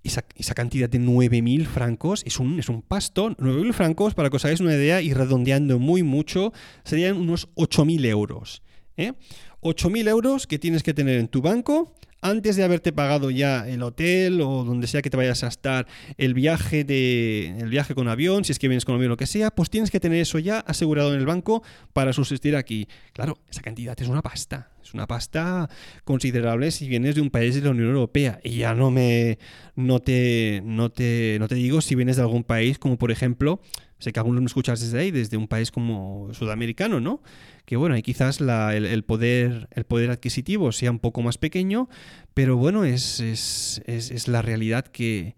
Esa, 0.04 0.26
esa 0.36 0.54
cantidad 0.54 0.90
de 0.90 1.00
9.000 1.00 1.66
francos 1.66 2.24
es 2.26 2.38
un, 2.38 2.60
es 2.60 2.68
un 2.68 2.82
pastón. 2.82 3.38
9.000 3.38 3.72
francos, 3.72 4.14
para 4.14 4.30
que 4.30 4.36
os 4.36 4.44
hagáis 4.44 4.60
una 4.60 4.74
idea, 4.74 5.02
y 5.02 5.14
redondeando 5.14 5.80
muy 5.80 6.04
mucho, 6.04 6.52
serían 6.84 7.16
unos 7.16 7.48
8.000 7.56 8.06
euros. 8.08 8.62
¿Eh? 8.98 9.14
8.000 9.62 10.08
euros 10.10 10.48
que 10.48 10.60
tienes 10.60 10.84
que 10.84 10.94
tener 10.94 11.20
en 11.20 11.28
tu 11.28 11.42
banco 11.42 11.94
antes 12.24 12.56
de 12.56 12.64
haberte 12.64 12.94
pagado 12.94 13.30
ya 13.30 13.68
el 13.68 13.84
hotel 13.84 14.42
o 14.42 14.64
donde 14.64 14.88
sea 14.88 15.02
que 15.02 15.10
te 15.10 15.18
vayas 15.18 15.44
a 15.44 15.48
estar, 15.48 15.86
el 16.18 16.34
viaje 16.34 16.86
de 16.86 17.54
el 17.60 17.70
viaje 17.70 17.94
con 17.94 18.08
avión, 18.08 18.46
si 18.46 18.54
es 18.54 18.60
que 18.60 18.70
vienes 18.70 18.86
con 18.86 18.96
avión 18.96 19.12
o 19.12 19.14
lo 19.14 19.18
que 19.18 19.28
sea, 19.28 19.52
pues 19.52 19.70
tienes 19.70 19.92
que 19.92 20.00
tener 20.00 20.22
eso 20.22 20.40
ya 20.40 20.60
asegurado 20.60 21.14
en 21.14 21.20
el 21.20 21.26
banco 21.26 21.64
para 21.92 22.14
subsistir 22.14 22.56
aquí. 22.56 22.88
Claro, 23.12 23.38
esa 23.52 23.62
cantidad 23.62 24.00
es 24.02 24.08
una 24.08 24.22
pasta, 24.22 24.72
es 24.82 24.94
una 24.94 25.06
pasta 25.06 25.70
considerable 26.06 26.72
si 26.72 26.88
vienes 26.88 27.16
de 27.16 27.22
un 27.22 27.30
país 27.30 27.56
de 27.56 27.62
la 27.62 27.72
Unión 27.72 27.90
Europea 27.90 28.40
y 28.42 28.58
ya 28.58 28.74
no 28.74 28.90
me 28.90 29.38
no 29.76 30.00
te 30.00 30.62
no 30.64 30.90
te 30.90 31.36
no 31.40 31.50
te 31.50 31.56
digo 31.56 31.82
si 31.82 31.96
vienes 31.96 32.16
de 32.16 32.22
algún 32.22 32.46
país 32.46 32.80
como 32.80 32.98
por 32.98 33.12
ejemplo 33.12 33.60
Sé 34.04 34.12
que 34.12 34.20
algunos 34.20 34.42
me 34.42 34.48
escuchas 34.48 34.82
desde 34.82 35.00
ahí, 35.00 35.12
desde 35.12 35.38
un 35.38 35.48
país 35.48 35.72
como 35.72 36.28
sudamericano, 36.34 37.00
¿no? 37.00 37.22
Que 37.66 37.78
bueno, 37.78 37.96
ahí 37.96 38.02
quizás 38.02 38.42
el, 38.42 39.04
poder, 39.04 39.70
el 39.72 39.84
poder 39.86 40.12
adquisitivo 40.12 40.72
sea 40.72 40.92
un 40.92 41.00
poco 41.00 41.22
más 41.22 41.38
pequeño, 41.38 41.88
pero 42.34 42.58
bueno, 42.58 42.84
es, 42.84 43.20
es, 43.20 44.28
la 44.28 44.42
realidad 44.42 44.86
que, 44.86 45.36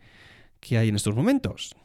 hay 0.71 0.89
en 0.89 0.95
estos 0.95 1.15
momentos. 1.15 1.75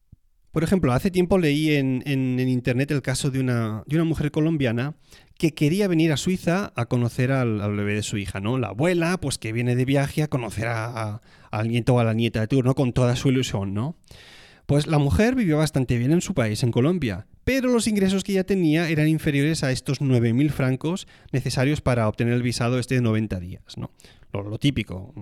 Por 0.51 0.63
ejemplo, 0.63 0.91
hace 0.91 1.11
tiempo 1.11 1.37
leí 1.37 1.75
en, 1.75 2.01
internet 2.39 2.91
el 2.91 3.01
caso 3.01 3.29
de 3.29 3.39
una, 3.39 3.83
de 3.85 3.95
una, 3.95 4.03
mujer 4.03 4.31
colombiana 4.31 4.95
que 5.37 5.53
quería 5.53 5.87
venir 5.87 6.11
a 6.11 6.17
Suiza 6.17 6.73
a 6.75 6.85
conocer 6.87 7.31
al, 7.31 7.75
bebé 7.75 7.93
de 7.93 8.03
su 8.03 8.17
hija, 8.17 8.39
¿no? 8.39 8.57
La 8.57 8.69
abuela, 8.69 9.19
pues 9.19 9.37
que 9.37 9.53
viene 9.53 9.75
de 9.75 9.85
viaje 9.85 10.23
a 10.23 10.27
conocer 10.27 10.67
a, 10.67 11.21
al 11.51 11.67
nieto 11.67 11.93
o 11.93 11.99
a 11.99 12.03
la 12.03 12.13
nieta 12.13 12.41
de 12.41 12.47
turno 12.47 12.73
con 12.73 12.93
toda 12.93 13.15
su 13.15 13.29
ilusión, 13.29 13.73
¿no? 13.73 13.95
Pues 14.65 14.87
la 14.87 14.97
mujer 14.97 15.35
vivió 15.35 15.57
bastante 15.57 15.97
bien 15.97 16.11
en 16.11 16.21
su 16.21 16.33
país, 16.33 16.63
en 16.63 16.71
Colombia, 16.71 17.27
pero 17.43 17.69
los 17.69 17.87
ingresos 17.87 18.23
que 18.23 18.33
ella 18.33 18.43
tenía 18.43 18.89
eran 18.89 19.07
inferiores 19.07 19.63
a 19.63 19.71
estos 19.71 20.01
9.000 20.01 20.49
francos 20.51 21.07
necesarios 21.31 21.81
para 21.81 22.07
obtener 22.07 22.33
el 22.33 22.43
visado 22.43 22.79
este 22.79 22.95
de 22.95 23.01
90 23.01 23.39
días, 23.39 23.77
¿no? 23.77 23.91
Lo, 24.33 24.57
típico, 24.59 25.13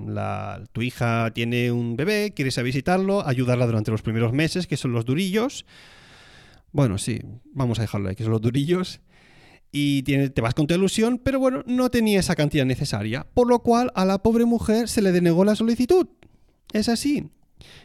tu 0.71 0.81
hija 0.83 1.31
tiene 1.33 1.71
un 1.71 1.95
bebé, 1.95 2.31
quieres 2.35 2.59
a 2.59 2.61
visitarlo, 2.61 3.25
ayudarla 3.25 3.65
durante 3.65 3.89
los 3.89 4.03
primeros 4.03 4.33
meses, 4.33 4.67
que 4.67 4.77
son 4.77 4.91
los 4.91 5.03
durillos. 5.03 5.65
Bueno, 6.71 6.99
sí, 6.99 7.19
vamos 7.51 7.79
a 7.79 7.83
dejarlo 7.83 8.09
ahí, 8.09 8.15
que 8.15 8.23
son 8.23 8.33
los 8.33 8.41
durillos. 8.41 9.01
Y 9.71 10.03
te 10.03 10.41
vas 10.41 10.53
con 10.53 10.67
tu 10.67 10.75
ilusión, 10.75 11.19
pero 11.23 11.39
bueno, 11.39 11.63
no 11.65 11.89
tenía 11.89 12.19
esa 12.19 12.35
cantidad 12.35 12.65
necesaria, 12.65 13.25
por 13.33 13.47
lo 13.47 13.59
cual 13.59 13.91
a 13.95 14.05
la 14.05 14.19
pobre 14.19 14.45
mujer 14.45 14.87
se 14.87 15.01
le 15.01 15.11
denegó 15.11 15.43
la 15.43 15.55
solicitud. 15.55 16.07
Es 16.71 16.87
así. 16.87 17.31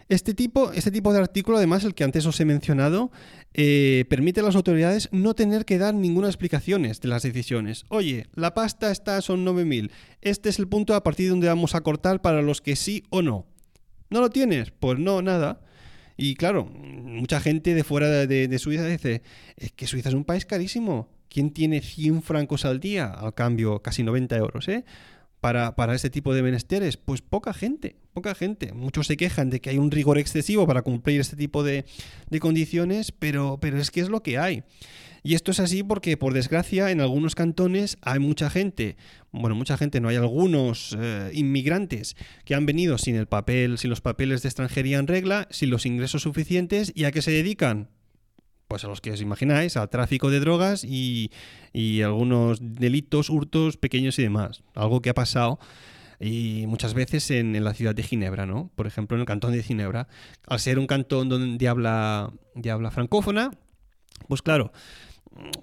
Este 0.09 0.35
tipo, 0.35 0.73
este 0.73 0.91
tipo 0.91 1.13
de 1.13 1.21
artículo, 1.21 1.57
además, 1.57 1.85
el 1.85 1.95
que 1.95 2.05
antes 2.05 2.27
os 2.27 2.39
he 2.41 2.45
mencionado, 2.45 3.11
eh, 3.57 4.05
permite 4.09 4.41
a 4.41 4.43
las 4.43 4.57
autoridades 4.57 5.09
no 5.13 5.35
tener 5.35 5.65
que 5.65 5.79
dar 5.79 5.95
ninguna 5.95 6.27
explicación 6.27 6.83
de 6.83 7.09
las 7.09 7.23
decisiones. 7.23 7.85
Oye, 7.89 8.27
la 8.35 8.53
pasta 8.53 8.91
está 8.91 9.21
son 9.23 9.47
9.000. 9.47 9.91
Este 10.23 10.49
es 10.49 10.59
el 10.59 10.67
punto 10.67 10.95
a 10.95 11.05
partir 11.05 11.27
de 11.27 11.31
donde 11.31 11.47
vamos 11.47 11.77
a 11.77 11.81
cortar 11.83 12.21
para 12.21 12.43
los 12.43 12.61
que 12.61 12.75
sí 12.75 13.05
o 13.11 13.23
no. 13.23 13.47
¿No 14.11 14.21
lo 14.21 14.31
tienes? 14.31 14.73
Pues 14.73 14.99
no, 14.99 15.23
nada. 15.23 15.61
Y 16.17 16.35
claro, 16.35 16.67
mucha 16.67 17.41
gente 17.41 17.75
de 17.75 17.85
fuera 17.85 18.09
de, 18.09 18.49
de 18.49 18.59
Suiza 18.59 18.87
dice, 18.87 19.23
es 19.57 19.73
que 19.73 19.87
Suiza 19.87 20.09
es 20.09 20.15
un 20.15 20.25
país 20.25 20.47
carísimo. 20.47 21.09
¿Quién 21.29 21.51
tiene 21.53 21.81
100 21.81 22.23
francos 22.23 22.65
al 22.65 22.81
día? 22.81 23.07
Al 23.07 23.35
cambio, 23.35 23.83
casi 23.83 24.03
90 24.03 24.37
euros, 24.37 24.69
¿eh? 24.69 24.85
Para, 25.45 25.77
para 25.77 25.95
este 25.95 26.09
tipo 26.09 26.33
de 26.33 26.43
menesteres? 26.43 26.97
Pues 26.97 27.21
poca 27.21 27.53
gente, 27.53 27.97
poca 28.15 28.35
gente. 28.35 28.73
Muchos 28.73 29.07
se 29.09 29.19
quejan 29.19 29.51
de 29.51 29.61
que 29.61 29.69
hay 29.69 29.77
un 29.77 29.91
rigor 29.91 30.17
excesivo 30.17 30.67
para 30.67 30.81
cumplir 30.81 31.21
este 31.21 31.37
tipo 31.37 31.63
de, 31.63 31.85
condiciones, 32.41 33.13
pero, 33.13 33.59
pero 33.61 33.79
es 33.79 33.91
que 33.91 34.01
es 34.01 34.09
lo 34.09 34.23
que 34.23 34.39
hay. 34.39 34.63
Y 35.23 35.35
esto 35.35 35.51
es 35.51 35.61
así 35.61 35.83
porque, 35.83 36.17
por 36.17 36.33
desgracia, 36.33 36.91
en 36.91 37.03
algunos 37.03 37.35
cantones 37.35 37.99
hay 38.01 38.21
mucha 38.21 38.49
gente, 38.49 38.97
bueno, 39.33 39.55
mucha 39.55 39.77
gente, 39.77 40.01
no 40.01 40.09
hay 40.09 40.17
algunos 40.17 40.97
eh, 40.99 41.31
inmigrantes 41.35 42.17
que 42.47 42.55
han 42.55 42.65
venido 42.65 42.97
sin 42.97 43.15
el 43.15 43.27
papel, 43.27 43.77
sin 43.77 43.91
los 43.91 44.01
papeles 44.01 44.41
de 44.41 44.49
extranjería 44.49 44.99
en 44.99 45.09
regla, 45.09 45.47
sin 45.51 45.69
los 45.69 45.85
ingresos 45.85 46.23
suficientes 46.23 46.91
y 46.95 47.05
a 47.05 47.13
qué 47.13 47.21
se 47.21 47.33
dedican 47.33 47.91
pues 48.69 48.85
a 48.85 48.89
los 48.89 49.01
que 49.01 49.13
os 49.13 49.21
imagináis, 49.21 49.77
al 49.77 49.89
tráfico 49.89 50.31
de 50.31 50.41
drogas 50.41 50.85
y, 50.85 51.31
algunos 52.03 52.59
delitos, 52.61 53.31
hurtos 53.31 53.77
pequeños 53.77 54.19
y 54.19 54.23
demás. 54.23 54.63
Algo 54.75 55.03
que 55.03 55.11
ha 55.11 55.15
pasado 55.15 55.59
y 56.21 56.65
muchas 56.67 56.95
veces 56.95 57.31
en, 57.31 57.63
la 57.63 57.75
ciudad 57.75 57.95
de 57.95 58.03
Ginebra, 58.03 58.47
¿no? 58.47 58.71
Por 58.75 58.87
ejemplo, 58.87 59.17
en 59.17 59.21
el 59.21 59.27
cantón 59.27 59.53
de 59.53 59.63
Ginebra. 59.63 60.09
Al 60.47 60.61
ser 60.61 60.79
un 60.79 60.87
cantón 60.87 61.29
donde 61.29 61.69
habla, 61.69 62.33
habla 62.71 62.91
francófona, 62.91 63.51
pues 64.29 64.43
claro, 64.43 64.73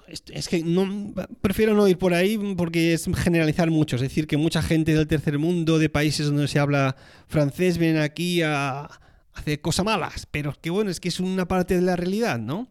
es, 0.07 0.49
que 0.49 0.63
no 0.63 1.13
prefiero 1.41 1.73
no 1.73 1.87
ir 1.87 1.97
por 1.97 2.13
ahí 2.13 2.37
porque 2.57 2.93
es 2.93 3.09
generalizar 3.15 3.71
mucho. 3.71 3.95
Es 3.95 4.01
decir, 4.01 4.27
que 4.27 4.37
mucha 4.37 4.61
gente 4.61 4.93
del 4.93 5.07
tercer 5.07 5.39
mundo, 5.39 5.79
de 5.79 5.89
países 5.89 6.27
donde 6.27 6.47
se 6.47 6.59
habla 6.59 6.95
francés, 7.27 7.77
vienen 7.77 8.01
aquí 8.01 8.41
a 8.41 8.89
hacer 9.33 9.61
cosas 9.61 9.85
malas. 9.85 10.27
Pero 10.29 10.53
que 10.59 10.69
bueno, 10.69 10.89
es 10.89 10.99
que 10.99 11.09
es 11.09 11.19
una 11.19 11.47
parte 11.47 11.75
de 11.75 11.81
la 11.81 11.95
realidad, 11.95 12.39
¿no? 12.39 12.67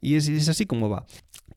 Y 0.00 0.16
es, 0.16 0.48
así 0.48 0.66
como 0.66 0.88
va. 0.88 1.06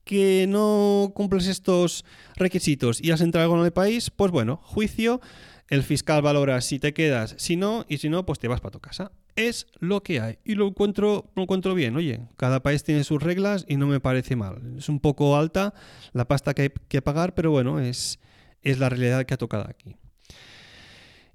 Que 0.03 0.45
no 0.47 1.11
cumples 1.15 1.47
estos 1.47 2.05
requisitos 2.35 3.01
y 3.01 3.11
has 3.11 3.21
entrado 3.21 3.49
con 3.49 3.65
el 3.65 3.71
país, 3.71 4.11
pues 4.11 4.31
bueno, 4.31 4.61
juicio, 4.63 5.19
el 5.67 5.81
fiscal 5.81 6.21
valora 6.21 6.61
si 6.61 6.77
te 6.77 6.93
quedas, 6.93 7.33
si 7.39 7.55
no, 7.55 7.85
y 7.89 7.97
si 7.97 8.09
no, 8.09 8.23
pues 8.25 8.37
te 8.37 8.47
vas 8.47 8.61
para 8.61 8.71
tu 8.71 8.79
casa. 8.79 9.11
Es 9.35 9.65
lo 9.79 10.03
que 10.03 10.21
hay. 10.21 10.37
Y 10.45 10.55
lo 10.55 10.67
encuentro, 10.67 11.31
lo 11.35 11.43
encuentro 11.43 11.73
bien. 11.73 11.95
Oye, 11.95 12.21
cada 12.37 12.61
país 12.61 12.83
tiene 12.83 13.03
sus 13.03 13.21
reglas 13.21 13.65
y 13.67 13.77
no 13.77 13.87
me 13.87 13.99
parece 13.99 14.35
mal. 14.35 14.61
Es 14.77 14.89
un 14.89 14.99
poco 14.99 15.35
alta 15.35 15.73
la 16.13 16.27
pasta 16.27 16.53
que 16.53 16.61
hay 16.61 16.71
que 16.87 17.01
pagar, 17.01 17.33
pero 17.33 17.49
bueno, 17.51 17.79
es, 17.79 18.19
es 18.61 18.79
la 18.79 18.89
realidad 18.89 19.25
que 19.25 19.33
ha 19.33 19.37
tocado 19.37 19.65
aquí. 19.67 19.95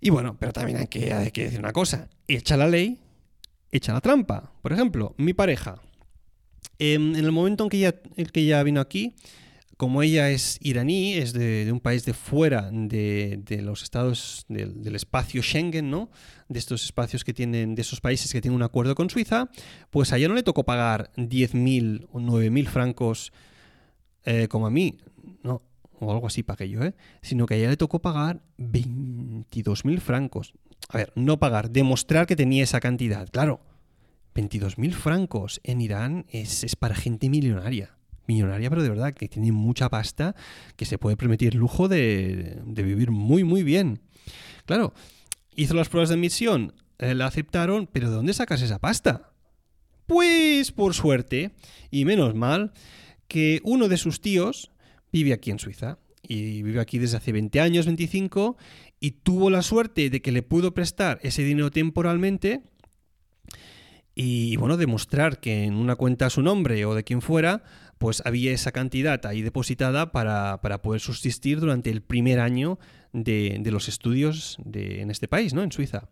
Y 0.00 0.10
bueno, 0.10 0.36
pero 0.38 0.52
también 0.52 0.78
hay 0.78 0.86
que, 0.86 1.12
hay 1.12 1.30
que 1.30 1.44
decir 1.44 1.58
una 1.58 1.72
cosa. 1.72 2.08
Echa 2.26 2.56
la 2.56 2.66
ley, 2.66 2.98
echa 3.70 3.92
la 3.92 4.00
trampa. 4.00 4.52
Por 4.62 4.72
ejemplo, 4.72 5.14
mi 5.18 5.34
pareja 5.34 5.80
Em, 6.80 7.14
en 7.14 7.24
el 7.24 7.30
momento 7.30 7.64
en 7.64 7.70
que 7.70 7.76
ella, 7.76 7.92
que 7.92 8.40
ella 8.40 8.62
vino 8.62 8.80
aquí, 8.80 9.14
como 9.76 10.02
ella 10.02 10.30
es 10.30 10.58
iraní, 10.62 11.12
es 11.12 11.34
de, 11.34 11.68
un 11.70 11.78
país 11.80 12.06
de 12.06 12.14
fuera 12.14 12.70
de, 12.72 13.60
los 13.62 13.82
estados 13.82 14.46
del, 14.48 14.94
espacio 14.94 15.42
Schengen, 15.42 15.90
¿no? 15.90 16.10
De 16.48 16.58
estos 16.58 16.84
espacios 16.84 17.22
que 17.22 17.34
tienen, 17.34 17.74
de 17.74 17.82
esos 17.82 18.00
países 18.00 18.32
que 18.32 18.40
tienen 18.40 18.56
un 18.56 18.62
acuerdo 18.62 18.94
con 18.94 19.10
Suiza, 19.10 19.50
pues 19.90 20.12
a 20.14 20.16
ella 20.16 20.28
no 20.28 20.34
le 20.34 20.42
tocó 20.42 20.64
pagar 20.64 21.10
10.000 21.16 22.08
o 22.12 22.18
9.000 22.18 22.66
francos 22.66 23.32
eh, 24.24 24.48
como 24.48 24.66
a 24.66 24.70
mí. 24.70 24.96
O 26.00 26.10
algo 26.10 26.26
así 26.26 26.42
para 26.42 26.64
yo, 26.64 26.82
¿eh? 26.82 26.94
Sino 27.20 27.46
que 27.46 27.54
a 27.54 27.56
ella 27.58 27.68
le 27.68 27.76
tocó 27.76 28.00
pagar 28.00 28.40
22.000 28.58 30.00
francos. 30.00 30.54
A 30.88 30.96
ver, 30.96 31.12
no 31.14 31.38
pagar, 31.38 31.70
demostrar 31.70 32.26
que 32.26 32.36
tenía 32.36 32.64
esa 32.64 32.80
cantidad. 32.80 33.28
Claro, 33.28 33.60
22.000 34.34 34.92
francos 34.92 35.60
en 35.62 35.80
Irán 35.82 36.26
es, 36.30 36.74
para 36.76 36.94
gente 36.94 37.28
millonaria. 37.28 37.96
Millonaria, 38.26 38.70
pero 38.70 38.82
de 38.82 38.88
verdad, 38.88 39.12
que 39.12 39.28
tiene 39.28 39.52
mucha 39.52 39.90
pasta, 39.90 40.34
que 40.76 40.86
se 40.86 40.98
puede 40.98 41.16
permitir 41.16 41.54
lujo 41.54 41.86
de, 41.86 42.62
vivir 42.64 43.10
muy, 43.10 43.44
muy 43.44 43.62
bien. 43.62 44.00
Claro, 44.64 44.94
hizo 45.54 45.74
las 45.74 45.88
pruebas 45.88 46.08
de 46.08 46.14
admisión, 46.14 46.72
eh, 46.98 47.14
la 47.14 47.26
aceptaron, 47.26 47.88
pero 47.92 48.08
¿de 48.08 48.16
dónde 48.16 48.32
sacas 48.32 48.62
esa 48.62 48.78
pasta? 48.78 49.32
Pues 50.06 50.72
por 50.72 50.94
suerte, 50.94 51.50
y 51.90 52.04
menos 52.04 52.34
mal, 52.34 52.72
que 53.28 53.60
uno 53.64 53.88
de 53.88 53.96
sus 53.96 54.20
tíos 54.20 54.70
vive 55.12 55.32
aquí 55.32 55.50
en 55.50 55.58
Suiza. 55.58 55.98
Y 56.22 56.62
vive 56.62 56.80
aquí 56.80 56.98
desde 56.98 57.16
hace 57.16 57.32
20 57.32 57.60
años, 57.60 57.86
25, 57.86 58.56
y 59.00 59.12
tuvo 59.12 59.48
la 59.48 59.62
suerte 59.62 60.10
de 60.10 60.20
que 60.20 60.32
le 60.32 60.42
pudo 60.42 60.74
prestar 60.74 61.18
ese 61.22 61.42
dinero 61.42 61.70
temporalmente 61.70 62.62
y 64.14 64.56
bueno, 64.56 64.76
demostrar 64.76 65.40
que 65.40 65.64
en 65.64 65.74
una 65.74 65.96
cuenta 65.96 66.26
a 66.26 66.30
su 66.30 66.42
nombre 66.42 66.84
o 66.84 66.94
de 66.94 67.04
quien 67.04 67.22
fuera, 67.22 67.62
pues 67.96 68.22
había 68.26 68.52
esa 68.52 68.70
cantidad 68.70 69.24
ahí 69.24 69.40
depositada 69.40 70.12
para, 70.12 70.60
poder 70.82 71.00
subsistir 71.00 71.60
durante 71.60 71.90
el 71.90 72.02
primer 72.02 72.40
año 72.40 72.78
de, 73.12 73.62
los 73.66 73.88
estudios 73.88 74.58
de, 74.62 75.00
en 75.00 75.10
este 75.10 75.28
país, 75.28 75.54
¿no? 75.54 75.62
En 75.62 75.72
Suiza. 75.72 76.08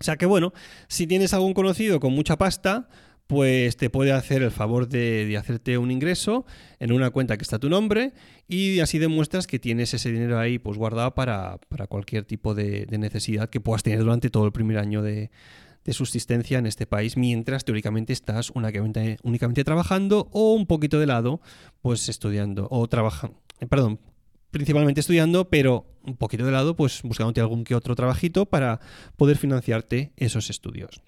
O 0.00 0.02
sea 0.02 0.16
que 0.16 0.26
bueno, 0.26 0.52
si 0.88 1.06
tienes 1.06 1.34
algún 1.34 1.52
conocido 1.52 2.00
con 2.00 2.12
mucha 2.12 2.38
pasta, 2.38 2.88
pues 3.26 3.76
te 3.76 3.90
puede 3.90 4.12
hacer 4.12 4.42
el 4.42 4.50
favor 4.50 4.88
de, 4.88 5.34
hacerte 5.38 5.78
un 5.78 5.90
ingreso 5.90 6.44
en 6.78 6.92
una 6.92 7.10
cuenta 7.10 7.36
que 7.36 7.42
está 7.42 7.56
a 7.56 7.58
tu 7.58 7.70
nombre 7.70 8.12
y 8.48 8.80
así 8.80 8.98
demuestras 8.98 9.46
que 9.46 9.58
tienes 9.58 9.94
ese 9.94 10.12
dinero 10.12 10.38
ahí 10.38 10.58
pues 10.58 10.76
guardado 10.76 11.14
para, 11.14 11.58
cualquier 11.88 12.24
tipo 12.24 12.54
de, 12.54 12.86
necesidad 12.90 13.48
que 13.48 13.60
puedas 13.60 13.82
tener 13.82 14.00
durante 14.00 14.30
todo 14.30 14.46
el 14.46 14.52
primer 14.52 14.78
año 14.78 15.02
de, 15.02 15.30
subsistencia 15.90 16.58
en 16.58 16.64
este 16.64 16.86
país, 16.86 17.18
mientras 17.18 17.64
teóricamente 17.64 18.14
estás 18.14 18.50
únicamente, 18.50 19.18
únicamente 19.22 19.64
trabajando 19.64 20.28
o 20.32 20.54
un 20.54 20.66
poquito 20.66 20.98
de 20.98 21.06
lado, 21.06 21.42
pues 21.82 22.08
estudiando 22.08 22.68
o 22.70 22.88
trabajando, 22.88 23.36
eh, 23.60 23.66
perdón, 23.66 24.00
principalmente 24.50 25.00
estudiando, 25.00 25.50
pero 25.50 25.84
un 26.02 26.16
poquito 26.16 26.46
de 26.46 26.52
lado, 26.52 26.74
pues 26.74 27.02
buscándote 27.02 27.42
algún 27.42 27.64
que 27.64 27.74
otro 27.74 27.94
trabajito 27.94 28.46
para 28.46 28.80
poder 29.16 29.36
financiarte 29.36 30.12
esos 30.16 30.48
estudios. 30.48 31.02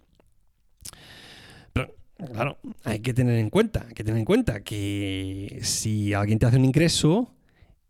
Claro, 2.18 2.58
hay 2.84 3.00
que 3.00 3.12
tener 3.12 3.38
en 3.38 3.50
cuenta, 3.50 3.84
hay 3.88 3.94
que 3.94 4.02
tener 4.02 4.18
en 4.18 4.24
cuenta 4.24 4.60
que 4.60 5.58
si 5.62 6.14
alguien 6.14 6.38
te 6.38 6.46
hace 6.46 6.56
un 6.56 6.64
ingreso, 6.64 7.34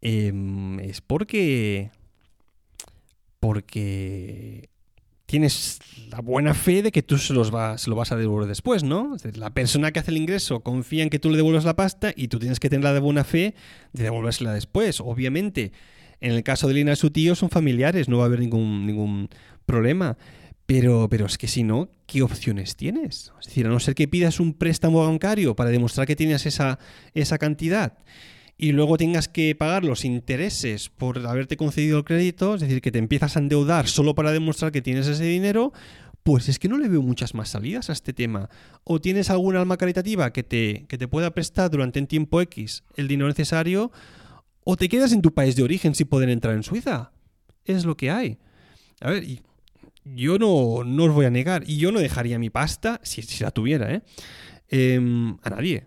em, 0.01 0.81
es 0.81 1.01
porque. 1.01 1.91
Porque 3.39 4.69
tienes 5.27 5.79
la 6.11 6.21
buena 6.21 6.55
fe 6.55 6.83
de 6.83 6.93
que 6.93 7.03
tú 7.03 7.19
se, 7.19 7.35
los 7.35 7.53
se 7.81 7.91
lo 7.91 7.97
vas 7.97 8.13
a 8.13 8.17
devolver 8.17 8.49
después, 8.49 8.83
¿no? 8.83 9.17
La 9.35 9.51
persona 9.51 9.93
que 9.93 9.99
hace 10.01 10.13
el 10.13 10.17
ingreso 10.17 10.61
confía 10.61 11.03
en 11.03 11.11
que 11.11 11.19
tú 11.19 11.31
le 11.31 11.37
devuelvas 11.37 11.65
la 11.65 11.77
pasta 11.77 12.13
y 12.17 12.29
tú 12.29 12.39
tienes 12.39 12.61
que 12.61 12.71
tener 12.71 12.85
la 12.85 12.95
de 12.95 13.01
buena 13.01 13.25
fe 13.25 13.55
de 13.93 14.05
devolvérsela 14.05 14.53
después. 14.55 15.01
Obviamente, 15.01 15.73
en 16.21 16.33
el 16.33 16.43
caso 16.43 16.69
de 16.69 16.75
Lina 16.75 16.93
y 16.93 16.97
su 16.97 17.11
tío 17.11 17.35
son 17.35 17.51
familiares, 17.51 18.09
no 18.09 18.19
va 18.19 18.25
a 18.25 18.27
haber 18.27 18.41
ningún, 18.41 18.87
ningún 18.87 19.29
problema. 19.67 20.17
Pero, 20.67 21.09
pero 21.09 21.27
es 21.27 21.39
que 21.39 21.47
si 21.47 21.63
no, 21.63 21.89
¿qué 22.07 22.23
opciones 22.23 22.77
tienes? 22.77 23.33
Es 23.41 23.47
decir, 23.47 23.67
a 23.67 23.71
no 23.71 23.79
ser 23.79 23.95
que 23.95 24.09
pidas 24.09 24.41
un 24.41 24.53
préstamo 24.53 25.07
bancario 25.07 25.55
para 25.55 25.71
demostrar 25.71 26.07
que 26.07 26.17
tienes 26.17 26.45
esa, 26.45 26.79
esa 27.15 27.39
cantidad 27.39 27.99
y 28.59 28.73
luego 28.73 28.97
tengas 28.97 29.29
que 29.29 29.55
pagar 29.55 29.85
los 29.85 30.05
intereses 30.05 30.89
por 30.89 31.25
haberte 31.27 31.57
concedido 31.57 31.99
el 31.99 32.05
crédito, 32.05 32.55
es 32.55 32.63
decir, 32.63 32.81
que 32.81 32.91
te 32.91 32.99
empiezas 32.99 33.37
a 33.37 33.41
endeudar 33.41 33.87
solo 33.87 34.15
para 34.15 34.33
demostrar 34.33 34.73
que 34.73 34.83
tienes 34.83 35.07
ese 35.07 35.25
dinero, 35.25 35.73
pues 36.23 36.49
es 36.49 36.59
que 36.59 36.69
no 36.69 36.79
le 36.79 36.89
veo 36.89 37.03
muchas 37.03 37.35
más 37.35 37.51
salidas 37.51 37.91
a 37.91 37.93
este 37.93 38.13
tema. 38.13 38.49
O 38.83 39.01
tienes 39.01 39.31
alguna 39.31 39.61
alma 39.61 39.77
caritativa 39.77 40.33
que 40.33 40.43
te, 40.43 40.87
que 40.89 40.99
te 40.99 41.07
pueda 41.07 41.33
prestar 41.33 41.71
durante 41.71 42.01
un 42.01 42.07
tiempo 42.07 42.41
X 42.41 42.83
el 42.97 43.09
dinero 43.09 43.29
necesario, 43.29 43.93
o 44.65 44.77
te 44.77 44.89
quedas 44.89 45.13
en 45.13 45.23
tu 45.23 45.33
país 45.33 45.55
de 45.55 45.63
origen 45.63 45.95
si 45.95 46.05
pueden 46.05 46.31
entrar 46.31 46.55
en 46.55 46.63
Suiza. 46.63 47.13
Es 47.65 47.85
lo 47.85 47.97
que 47.97 48.11
hay. 48.11 48.39
A 49.01 49.11
ver, 49.11 49.23
yo 50.15 50.39
no, 50.39 50.85
no 50.85 51.05
os 51.05 51.13
voy 51.13 51.27
a 51.27 51.31
negar, 51.31 51.65
y 51.67 51.79
yo 51.79 51.91
no 51.91 51.99
dejaría 51.99 52.39
mi 52.39 52.51
pasta, 52.51 53.01
si, 53.03 53.23
la 53.43 53.51
tuviera, 53.51 53.93
¿eh? 53.93 54.03
Em, 54.69 55.37
a 55.43 55.51
nadie. 55.51 55.87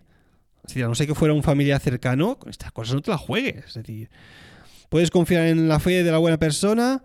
Si 0.66 0.80
a 0.82 0.86
no 0.86 0.94
sé 0.94 1.06
que 1.06 1.14
fuera 1.14 1.32
un 1.32 1.42
familiar 1.42 1.80
cercano, 1.80 2.38
con 2.38 2.50
estas 2.50 2.70
cosas 2.72 2.94
no 2.94 3.02
te 3.02 3.10
las 3.10 3.20
juegues. 3.20 3.64
Es 3.66 3.74
decir, 3.74 4.10
puedes 4.88 5.10
confiar 5.10 5.46
en 5.46 5.68
la 5.68 5.80
fe 5.80 6.04
de 6.04 6.10
la 6.10 6.18
buena 6.18 6.38
persona 6.38 7.02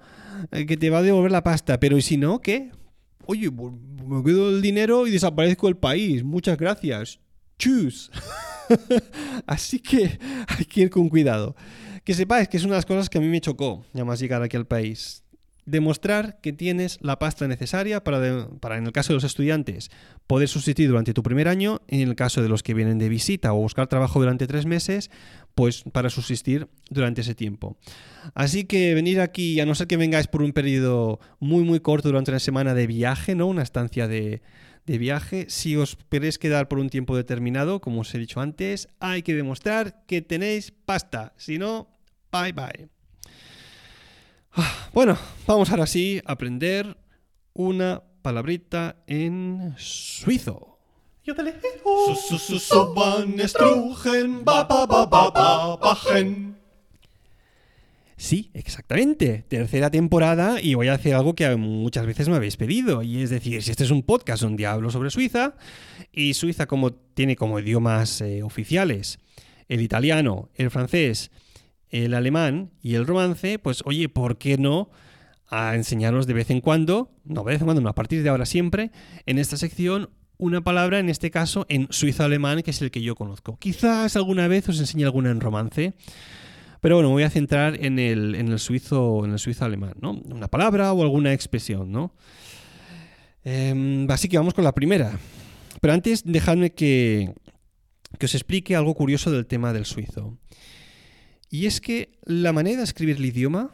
eh, 0.51 0.65
que 0.65 0.77
te 0.77 0.89
va 0.89 0.99
a 0.99 1.01
devolver 1.01 1.31
la 1.31 1.43
pasta, 1.43 1.79
pero 1.79 1.97
¿y 1.97 2.01
si 2.01 2.17
no, 2.17 2.41
qué? 2.41 2.71
Oye, 3.25 3.49
pues, 3.49 3.73
me 4.05 4.23
quedo 4.23 4.49
el 4.49 4.61
dinero 4.61 5.07
y 5.07 5.11
desaparezco 5.11 5.67
del 5.67 5.77
país. 5.77 6.23
Muchas 6.23 6.57
gracias. 6.57 7.19
Chus. 7.57 8.11
Así 9.47 9.79
que 9.79 10.19
hay 10.47 10.65
que 10.65 10.81
ir 10.81 10.89
con 10.89 11.09
cuidado. 11.09 11.55
Que 12.03 12.13
sepáis 12.13 12.47
que 12.47 12.57
es 12.57 12.63
una 12.63 12.73
de 12.73 12.79
las 12.79 12.85
cosas 12.85 13.09
que 13.09 13.17
a 13.17 13.21
mí 13.21 13.27
me 13.27 13.41
chocó, 13.41 13.83
ya 13.93 14.05
más 14.05 14.19
llegar 14.19 14.43
aquí 14.43 14.57
al 14.57 14.67
país 14.67 15.24
demostrar 15.65 16.39
que 16.41 16.53
tienes 16.53 16.99
la 17.01 17.17
pasta 17.17 17.47
necesaria 17.47 18.03
para, 18.03 18.47
para, 18.59 18.77
en 18.77 18.85
el 18.85 18.91
caso 18.91 19.09
de 19.09 19.15
los 19.15 19.23
estudiantes, 19.23 19.89
poder 20.27 20.47
subsistir 20.47 20.87
durante 20.87 21.13
tu 21.13 21.23
primer 21.23 21.47
año, 21.47 21.81
en 21.87 22.07
el 22.07 22.15
caso 22.15 22.41
de 22.41 22.49
los 22.49 22.63
que 22.63 22.73
vienen 22.73 22.99
de 22.99 23.09
visita 23.09 23.53
o 23.53 23.57
buscar 23.57 23.87
trabajo 23.87 24.19
durante 24.19 24.47
tres 24.47 24.65
meses, 24.65 25.09
pues 25.55 25.83
para 25.91 26.09
subsistir 26.09 26.67
durante 26.89 27.21
ese 27.21 27.35
tiempo. 27.35 27.77
Así 28.33 28.65
que 28.65 28.93
venir 28.93 29.19
aquí, 29.19 29.59
a 29.59 29.65
no 29.65 29.75
ser 29.75 29.87
que 29.87 29.97
vengáis 29.97 30.27
por 30.27 30.41
un 30.41 30.53
periodo 30.53 31.19
muy 31.39 31.63
muy 31.63 31.79
corto 31.79 32.09
durante 32.09 32.31
una 32.31 32.39
semana 32.39 32.73
de 32.73 32.87
viaje, 32.87 33.35
¿no? 33.35 33.47
Una 33.47 33.63
estancia 33.63 34.07
de, 34.07 34.41
de 34.85 34.97
viaje, 34.97 35.45
si 35.49 35.75
os 35.75 35.97
queréis 36.09 36.37
quedar 36.37 36.67
por 36.67 36.79
un 36.79 36.89
tiempo 36.89 37.15
determinado, 37.15 37.81
como 37.81 38.01
os 38.01 38.13
he 38.13 38.19
dicho 38.19 38.39
antes, 38.39 38.87
hay 38.99 39.23
que 39.23 39.33
demostrar 39.33 40.03
que 40.07 40.21
tenéis 40.21 40.71
pasta, 40.71 41.33
si 41.37 41.57
no, 41.57 41.87
bye 42.31 42.53
bye. 42.53 42.94
Ah, 44.55 44.89
bueno, 44.93 45.17
vamos 45.47 45.69
ahora 45.69 45.85
sí 45.85 46.21
a 46.25 46.31
aprender 46.31 46.97
una 47.53 48.03
palabrita 48.21 48.95
en 49.05 49.75
suizo. 49.77 50.79
Sí, 58.15 58.49
exactamente. 58.53 59.43
Tercera 59.49 59.91
temporada 59.91 60.61
y 60.61 60.75
voy 60.75 60.87
a 60.87 60.93
hacer 60.93 61.15
algo 61.15 61.35
que 61.35 61.53
muchas 61.57 62.05
veces 62.05 62.29
me 62.29 62.37
habéis 62.37 62.55
pedido. 62.55 63.03
Y 63.03 63.23
es 63.23 63.31
decir, 63.31 63.61
si 63.61 63.71
este 63.71 63.83
es 63.83 63.91
un 63.91 64.03
podcast 64.03 64.43
donde 64.43 64.65
hablo 64.65 64.89
sobre 64.89 65.09
Suiza, 65.09 65.55
y 66.13 66.33
Suiza 66.33 66.65
como 66.65 66.93
tiene 66.93 67.35
como 67.35 67.59
idiomas 67.59 68.21
eh, 68.21 68.41
oficiales 68.41 69.19
el 69.67 69.81
italiano, 69.81 70.49
el 70.55 70.71
francés 70.71 71.31
el 71.89 72.13
alemán 72.13 72.71
y 72.81 72.95
el 72.95 73.07
romance, 73.07 73.59
pues 73.59 73.81
oye, 73.85 74.09
¿por 74.09 74.37
qué 74.37 74.57
no 74.57 74.89
a 75.47 75.75
enseñaros 75.75 76.27
de 76.27 76.33
vez 76.33 76.49
en 76.49 76.61
cuando, 76.61 77.11
no 77.23 77.43
de 77.43 77.51
vez 77.51 77.61
en 77.61 77.65
cuando, 77.65 77.81
no, 77.81 77.89
a 77.89 77.95
partir 77.95 78.23
de 78.23 78.29
ahora 78.29 78.45
siempre, 78.45 78.91
en 79.25 79.37
esta 79.37 79.57
sección 79.57 80.09
una 80.37 80.61
palabra, 80.61 80.99
en 80.99 81.09
este 81.09 81.31
caso 81.31 81.65
en 81.69 81.87
suizo-alemán, 81.89 82.61
que 82.61 82.71
es 82.71 82.81
el 82.81 82.91
que 82.91 83.01
yo 83.01 83.15
conozco. 83.15 83.57
Quizás 83.57 84.15
alguna 84.15 84.47
vez 84.47 84.67
os 84.67 84.79
enseñe 84.79 85.03
alguna 85.05 85.31
en 85.31 85.39
romance, 85.39 85.93
pero 86.81 86.95
bueno, 86.95 87.09
me 87.09 87.13
voy 87.13 87.23
a 87.23 87.29
centrar 87.29 87.83
en 87.83 87.99
el, 87.99 88.35
en 88.35 88.49
el 88.49 88.59
suizo 88.59 89.23
en 89.25 89.31
el 89.31 89.39
suizo-alemán, 89.39 89.93
¿no? 90.01 90.11
Una 90.11 90.47
palabra 90.47 90.93
o 90.93 91.03
alguna 91.03 91.33
expresión, 91.33 91.91
¿no? 91.91 92.13
Em, 93.43 94.09
así 94.09 94.27
que 94.27 94.37
vamos 94.37 94.53
con 94.53 94.63
la 94.63 94.73
primera. 94.73 95.17
Pero 95.79 95.93
antes, 95.93 96.23
dejadme 96.25 96.71
que, 96.71 97.33
que 98.17 98.25
os 98.25 98.35
explique 98.35 98.75
algo 98.75 98.93
curioso 98.95 99.31
del 99.31 99.45
tema 99.45 99.71
del 99.71 99.85
suizo. 99.85 100.37
Y 101.49 101.65
es 101.67 101.81
que 101.81 102.17
la 102.23 102.53
manera 102.53 102.77
de 102.77 102.83
escribir 102.83 103.17
el 103.17 103.25
idioma 103.25 103.71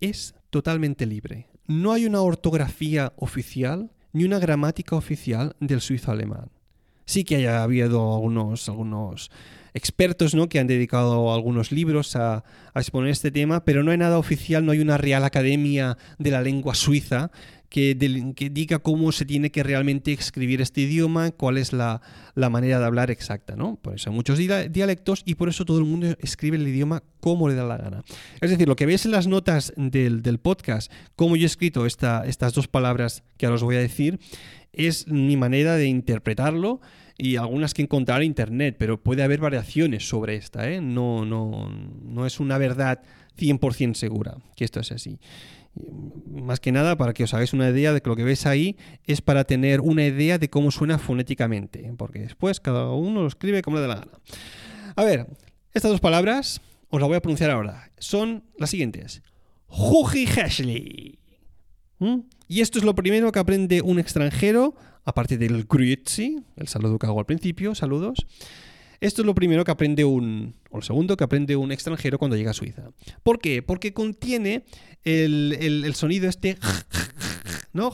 es 0.00 0.34
totalmente 0.50 1.06
libre. 1.06 1.46
No 1.66 1.92
hay 1.92 2.06
una 2.06 2.22
ortografía 2.22 3.12
oficial 3.16 3.90
ni 4.12 4.24
una 4.24 4.38
gramática 4.38 4.96
oficial 4.96 5.54
del 5.60 5.80
suizo 5.80 6.10
alemán. 6.10 6.50
Sí 7.04 7.24
que 7.24 7.36
haya 7.36 7.62
habido 7.62 8.14
algunos, 8.14 8.68
algunos 8.68 9.30
expertos 9.74 10.34
¿no? 10.34 10.48
que 10.48 10.58
han 10.58 10.66
dedicado 10.66 11.32
algunos 11.32 11.72
libros 11.72 12.16
a, 12.16 12.44
a, 12.74 12.80
exponer 12.80 13.10
este 13.10 13.30
tema, 13.30 13.64
pero 13.64 13.82
no 13.82 13.90
hay 13.90 13.98
nada 13.98 14.18
oficial, 14.18 14.64
no 14.64 14.72
hay 14.72 14.80
una 14.80 14.98
Real 14.98 15.24
Academia 15.24 15.96
de 16.18 16.30
la 16.30 16.42
Lengua 16.42 16.74
Suiza 16.74 17.30
que, 17.68 17.94
diga 18.50 18.78
cómo 18.78 19.12
se 19.12 19.24
tiene 19.24 19.50
que 19.50 19.62
realmente 19.62 20.12
escribir 20.12 20.60
este 20.60 20.82
idioma, 20.82 21.30
cuál 21.32 21.58
es 21.58 21.72
la, 21.72 22.00
manera 22.34 22.78
de 22.78 22.86
hablar 22.86 23.10
exacta, 23.10 23.56
¿no? 23.56 23.76
Por 23.76 23.94
eso 23.94 24.10
hay 24.10 24.16
muchos 24.16 24.38
dialectos 24.38 25.22
y 25.26 25.34
por 25.34 25.48
eso 25.48 25.64
todo 25.64 25.78
el 25.78 25.84
mundo 25.84 26.14
escribe 26.20 26.56
el 26.56 26.66
idioma 26.66 27.02
como 27.20 27.48
le 27.48 27.54
da 27.54 27.64
la 27.64 27.76
gana. 27.76 28.04
Es 28.40 28.50
decir, 28.50 28.68
lo 28.68 28.76
que 28.76 28.86
veis 28.86 29.04
en 29.04 29.12
las 29.12 29.26
notas 29.26 29.72
del, 29.76 30.38
podcast, 30.38 30.90
cómo 31.16 31.36
yo 31.36 31.44
he 31.44 31.46
escrito 31.46 31.84
estas 31.84 32.54
dos 32.54 32.68
palabras 32.68 33.22
que 33.36 33.46
ahora 33.46 33.56
os 33.56 33.62
voy 33.62 33.76
a 33.76 33.80
decir, 33.80 34.18
es 34.72 35.08
mi 35.08 35.36
manera 35.36 35.76
de 35.76 35.86
interpretarlo 35.86 36.80
y 37.18 37.36
algunas 37.36 37.74
que 37.74 37.82
encontrar 37.82 38.22
en 38.22 38.28
internet, 38.28 38.76
pero 38.78 39.02
puede 39.02 39.24
haber 39.24 39.40
variaciones 39.40 40.08
sobre 40.08 40.36
esta, 40.36 40.70
¿eh? 40.70 40.80
No, 40.80 41.26
no, 41.26 41.68
no 41.68 42.26
es 42.26 42.38
una 42.38 42.58
verdad 42.58 43.02
100% 43.36 43.94
segura 43.94 44.36
que 44.56 44.64
esto 44.64 44.80
es 44.80 44.92
así 44.92 45.18
más 46.30 46.60
que 46.60 46.72
nada 46.72 46.96
para 46.96 47.12
que 47.12 47.24
os 47.24 47.34
hagáis 47.34 47.52
una 47.52 47.68
idea 47.68 47.92
de 47.92 48.00
que 48.00 48.08
lo 48.08 48.16
que 48.16 48.24
veis 48.24 48.46
ahí 48.46 48.76
es 49.06 49.20
para 49.20 49.44
tener 49.44 49.80
una 49.80 50.04
idea 50.04 50.38
de 50.38 50.48
cómo 50.48 50.70
suena 50.70 50.98
fonéticamente, 50.98 51.92
porque 51.96 52.20
después 52.20 52.60
cada 52.60 52.90
uno 52.90 53.22
lo 53.22 53.26
escribe 53.26 53.62
como 53.62 53.76
le 53.76 53.82
da 53.82 53.88
la 53.88 53.94
gana. 53.96 54.12
A 54.96 55.04
ver, 55.04 55.26
estas 55.74 55.90
dos 55.90 56.00
palabras 56.00 56.60
os 56.90 57.00
las 57.00 57.08
voy 57.08 57.16
a 57.16 57.20
pronunciar 57.20 57.50
ahora. 57.50 57.90
Son 57.98 58.44
las 58.56 58.70
siguientes. 58.70 59.22
Juji 59.66 60.26
¿Mm? 61.98 62.20
Y 62.48 62.60
esto 62.60 62.78
es 62.78 62.84
lo 62.84 62.94
primero 62.94 63.30
que 63.32 63.38
aprende 63.38 63.82
un 63.82 63.98
extranjero, 63.98 64.74
aparte 65.04 65.36
del 65.36 65.64
grüezi, 65.64 66.38
el 66.56 66.68
saludo 66.68 66.98
que 66.98 67.06
hago 67.06 67.18
al 67.20 67.26
principio, 67.26 67.74
saludos. 67.74 68.26
Esto 69.00 69.22
es 69.22 69.26
lo 69.26 69.34
primero 69.34 69.64
que 69.64 69.70
aprende 69.70 70.04
un, 70.04 70.54
o 70.70 70.78
lo 70.78 70.82
segundo 70.82 71.16
que 71.16 71.24
aprende 71.24 71.54
un 71.56 71.70
extranjero 71.70 72.18
cuando 72.18 72.36
llega 72.36 72.50
a 72.50 72.54
Suiza. 72.54 72.90
¿Por 73.22 73.38
qué? 73.38 73.62
Porque 73.62 73.92
contiene 73.92 74.64
el, 75.04 75.92
sonido 75.94 76.28
este, 76.28 76.58
¿no? 77.72 77.92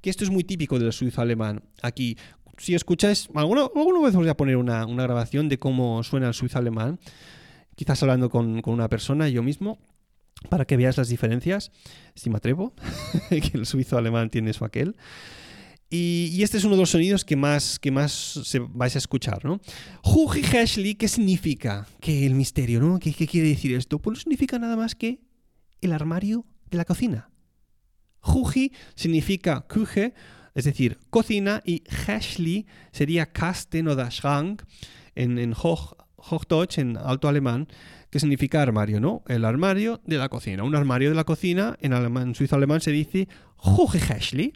Que 0.00 0.10
esto 0.10 0.24
es 0.24 0.30
muy 0.30 0.44
típico 0.44 0.78
del 0.78 0.92
suizo 0.92 1.20
alemán. 1.20 1.62
Aquí, 1.82 2.16
si 2.58 2.74
escucháis, 2.74 3.28
alguna, 3.34 3.62
alguna 3.74 4.00
vez 4.00 4.14
os 4.14 4.16
voy 4.16 4.28
a 4.28 4.36
poner 4.36 4.56
una, 4.56 4.84
grabación 4.86 5.48
de 5.48 5.58
cómo 5.58 6.02
suena 6.02 6.28
el 6.28 6.34
suizo 6.34 6.58
alemán, 6.58 6.98
quizás 7.74 8.02
hablando 8.02 8.30
con, 8.30 8.62
con 8.62 8.74
una 8.74 8.88
persona, 8.88 9.28
yo 9.28 9.42
mismo, 9.42 9.78
para 10.48 10.64
que 10.64 10.76
veáis 10.76 10.96
las 10.96 11.08
diferencias, 11.08 11.72
si 12.14 12.30
me 12.30 12.36
atrevo, 12.36 12.74
que 13.28 13.50
el 13.54 13.66
suizo 13.66 13.98
alemán 13.98 14.30
tiene 14.30 14.52
su 14.52 14.64
aquel. 14.64 14.96
Y, 15.90 16.42
este 16.42 16.58
es 16.58 16.64
uno 16.64 16.74
de 16.74 16.80
los 16.80 16.90
sonidos 16.90 17.24
que 17.24 17.36
más, 17.36 17.78
que 17.78 17.90
más 17.90 18.12
se, 18.12 18.58
vais 18.58 18.94
a 18.96 18.98
escuchar, 18.98 19.44
¿no? 19.44 19.60
Hashli, 20.02 20.96
¿qué 20.96 21.08
significa? 21.08 21.86
¿Qué 22.00 22.26
el 22.26 22.34
misterio, 22.34 22.80
¿no? 22.80 22.98
¿Qué, 22.98 23.12
quiere 23.12 23.48
decir 23.48 23.74
esto? 23.74 24.00
Pues 24.00 24.16
no 24.16 24.20
significa 24.20 24.58
nada 24.58 24.76
más 24.76 24.94
que 24.94 25.20
el 25.80 25.92
armario 25.92 26.46
de 26.70 26.78
la 26.78 26.84
cocina. 26.84 27.30
Huji 28.22 28.72
significa 28.94 29.66
Küche, 29.68 30.14
es 30.54 30.64
decir, 30.64 30.98
cocina, 31.10 31.62
y 31.64 31.82
Hashli 31.88 32.66
sería 32.90 33.26
Kasten 33.32 33.86
o 33.88 34.10
Schrank 34.10 34.62
en, 35.14 35.38
en 35.38 35.54
Hochdeutsch, 35.54 36.78
en 36.78 36.96
alto 36.96 37.28
alemán, 37.28 37.68
que 38.10 38.20
significa 38.20 38.62
armario, 38.62 39.00
¿no? 39.00 39.22
El 39.28 39.44
armario 39.44 40.00
de 40.06 40.16
la 40.16 40.28
cocina. 40.28 40.62
Un 40.62 40.74
armario 40.74 41.10
de 41.10 41.16
la 41.16 41.24
cocina 41.24 41.76
en 41.80 41.92
alemán, 41.92 42.34
suizo 42.34 42.56
alemán 42.56 42.80
se 42.80 42.92
dice 42.92 43.28
Hashli. 43.58 44.52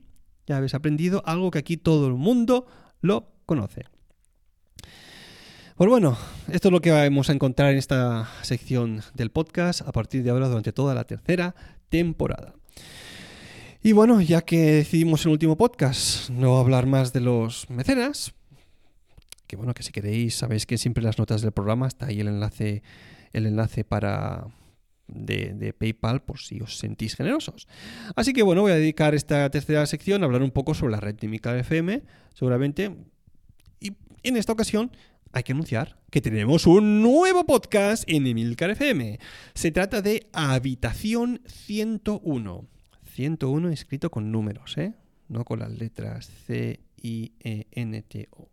Ya 0.49 0.57
habéis 0.57 0.73
aprendido 0.73 1.23
algo 1.27 1.51
que 1.51 1.59
aquí 1.59 1.77
todo 1.77 2.07
el 2.07 2.15
mundo 2.15 2.67
lo 3.03 3.31
conoce. 3.45 3.85
Pues 5.77 5.91
bueno, 5.91 6.17
esto 6.51 6.69
es 6.69 6.73
lo 6.73 6.81
que 6.81 6.91
vamos 6.91 7.29
a 7.29 7.35
encontrar 7.35 7.71
en 7.71 7.77
esta 7.77 8.31
sección 8.41 9.03
del 9.13 9.31
podcast 9.31 9.83
a 9.83 9.93
partir 9.93 10.23
de 10.23 10.31
ahora 10.31 10.49
durante 10.49 10.73
toda 10.73 10.95
la 10.95 11.05
tercera 11.05 11.55
temporada. 11.91 12.55
Y 13.83 13.93
bueno, 13.93 14.23
ya 14.23 14.41
que 14.41 14.59
decidimos 14.59 15.27
el 15.27 15.33
último 15.33 15.59
podcast 15.59 16.31
no 16.31 16.57
hablar 16.57 16.87
más 16.87 17.13
de 17.13 17.21
los 17.21 17.69
mecenas, 17.69 18.33
que 19.47 19.57
bueno, 19.57 19.75
que 19.75 19.83
si 19.83 19.93
queréis, 19.93 20.35
sabéis 20.35 20.65
que 20.65 20.79
siempre 20.79 21.03
en 21.03 21.09
las 21.09 21.19
notas 21.19 21.43
del 21.43 21.53
programa 21.53 21.87
está 21.87 22.07
ahí 22.07 22.21
el 22.21 22.29
enlace, 22.29 22.83
el 23.35 23.45
enlace 23.45 23.85
para, 23.85 24.47
de, 25.09 25.75
PayPal 25.77 26.23
por 26.23 26.39
si 26.39 26.61
os 26.61 26.79
sentís 26.79 27.17
generosos. 27.17 27.67
Así 28.15 28.33
que 28.33 28.43
bueno, 28.43 28.63
voy 28.63 28.73
a 28.73 28.77
dedicar 28.77 29.15
esta 29.15 29.51
tercera 29.51 29.85
sección 29.87 30.23
a 30.23 30.27
hablar 30.27 30.43
un 30.43 30.51
poco 30.51 30.75
sobre 30.75 30.93
la 30.93 31.01
red 31.01 31.15
de 31.15 31.29
Milcar 31.29 31.57
FM, 31.57 32.03
seguramente. 32.35 32.97
Y 33.81 33.95
en 34.23 34.37
esta 34.37 34.53
ocasión 34.53 34.91
hay 35.33 35.43
que 35.43 35.53
anunciar 35.53 35.99
que 36.11 36.21
tenemos 36.21 36.67
un 36.67 37.03
nuevo 37.03 37.45
podcast 37.45 38.05
en 38.07 38.27
Emilcar 38.27 38.71
FM. 38.71 39.19
Se 39.55 39.71
trata 39.71 40.03
de 40.03 40.29
Habitación 40.33 41.43
101. 41.47 42.67
101 43.15 43.69
escrito 43.71 44.11
con 44.11 44.31
números, 44.31 44.79
¿eh? 44.79 44.95
No 45.29 45.45
con 45.45 45.59
las 45.59 45.71
letras 45.71 46.31
C, 46.47 46.81
I, 47.03 47.33
E, 47.41 47.67
N, 47.73 48.01
T, 48.03 48.29
O. 48.31 48.49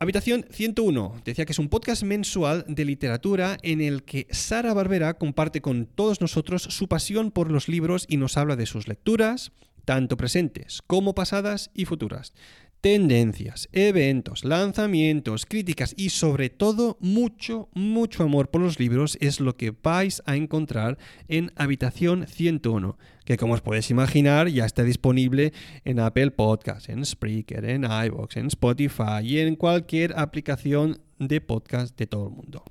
Habitación 0.00 0.46
101. 0.48 1.22
Decía 1.24 1.44
que 1.44 1.50
es 1.50 1.58
un 1.58 1.68
podcast 1.68 2.04
mensual 2.04 2.64
de 2.68 2.84
literatura 2.84 3.58
en 3.62 3.80
el 3.80 4.04
que 4.04 4.28
Sara 4.30 4.72
Barbera 4.72 5.14
comparte 5.14 5.60
con 5.60 5.86
todos 5.86 6.20
nosotros 6.20 6.62
su 6.62 6.86
pasión 6.86 7.32
por 7.32 7.50
los 7.50 7.66
libros 7.66 8.06
y 8.08 8.16
nos 8.16 8.36
habla 8.36 8.54
de 8.54 8.66
sus 8.66 8.86
lecturas, 8.86 9.50
tanto 9.84 10.16
presentes 10.16 10.82
como 10.86 11.16
pasadas 11.16 11.72
y 11.74 11.84
futuras 11.84 12.32
tendencias, 12.80 13.68
eventos, 13.72 14.44
lanzamientos, 14.44 15.46
críticas 15.46 15.94
y 15.96 16.10
sobre 16.10 16.48
todo 16.48 16.96
mucho, 17.00 17.68
mucho 17.74 18.22
amor 18.22 18.50
por 18.50 18.60
los 18.60 18.78
libros 18.78 19.18
es 19.20 19.40
lo 19.40 19.56
que 19.56 19.74
vais 19.82 20.22
a 20.26 20.36
encontrar 20.36 20.98
en 21.26 21.52
Habitación 21.56 22.26
101, 22.26 22.96
que 23.24 23.36
como 23.36 23.54
os 23.54 23.60
podéis 23.60 23.90
imaginar 23.90 24.48
ya 24.48 24.64
está 24.64 24.84
disponible 24.84 25.52
en 25.84 25.98
Apple 25.98 26.30
Podcasts, 26.30 26.88
en 26.88 27.04
Spreaker, 27.04 27.64
en 27.64 27.84
iVoox, 27.84 28.36
en 28.36 28.46
Spotify 28.46 29.22
y 29.22 29.38
en 29.40 29.56
cualquier 29.56 30.18
aplicación 30.18 31.00
de 31.18 31.40
podcast 31.40 31.98
de 31.98 32.06
todo 32.06 32.28
el 32.28 32.34
mundo. 32.34 32.64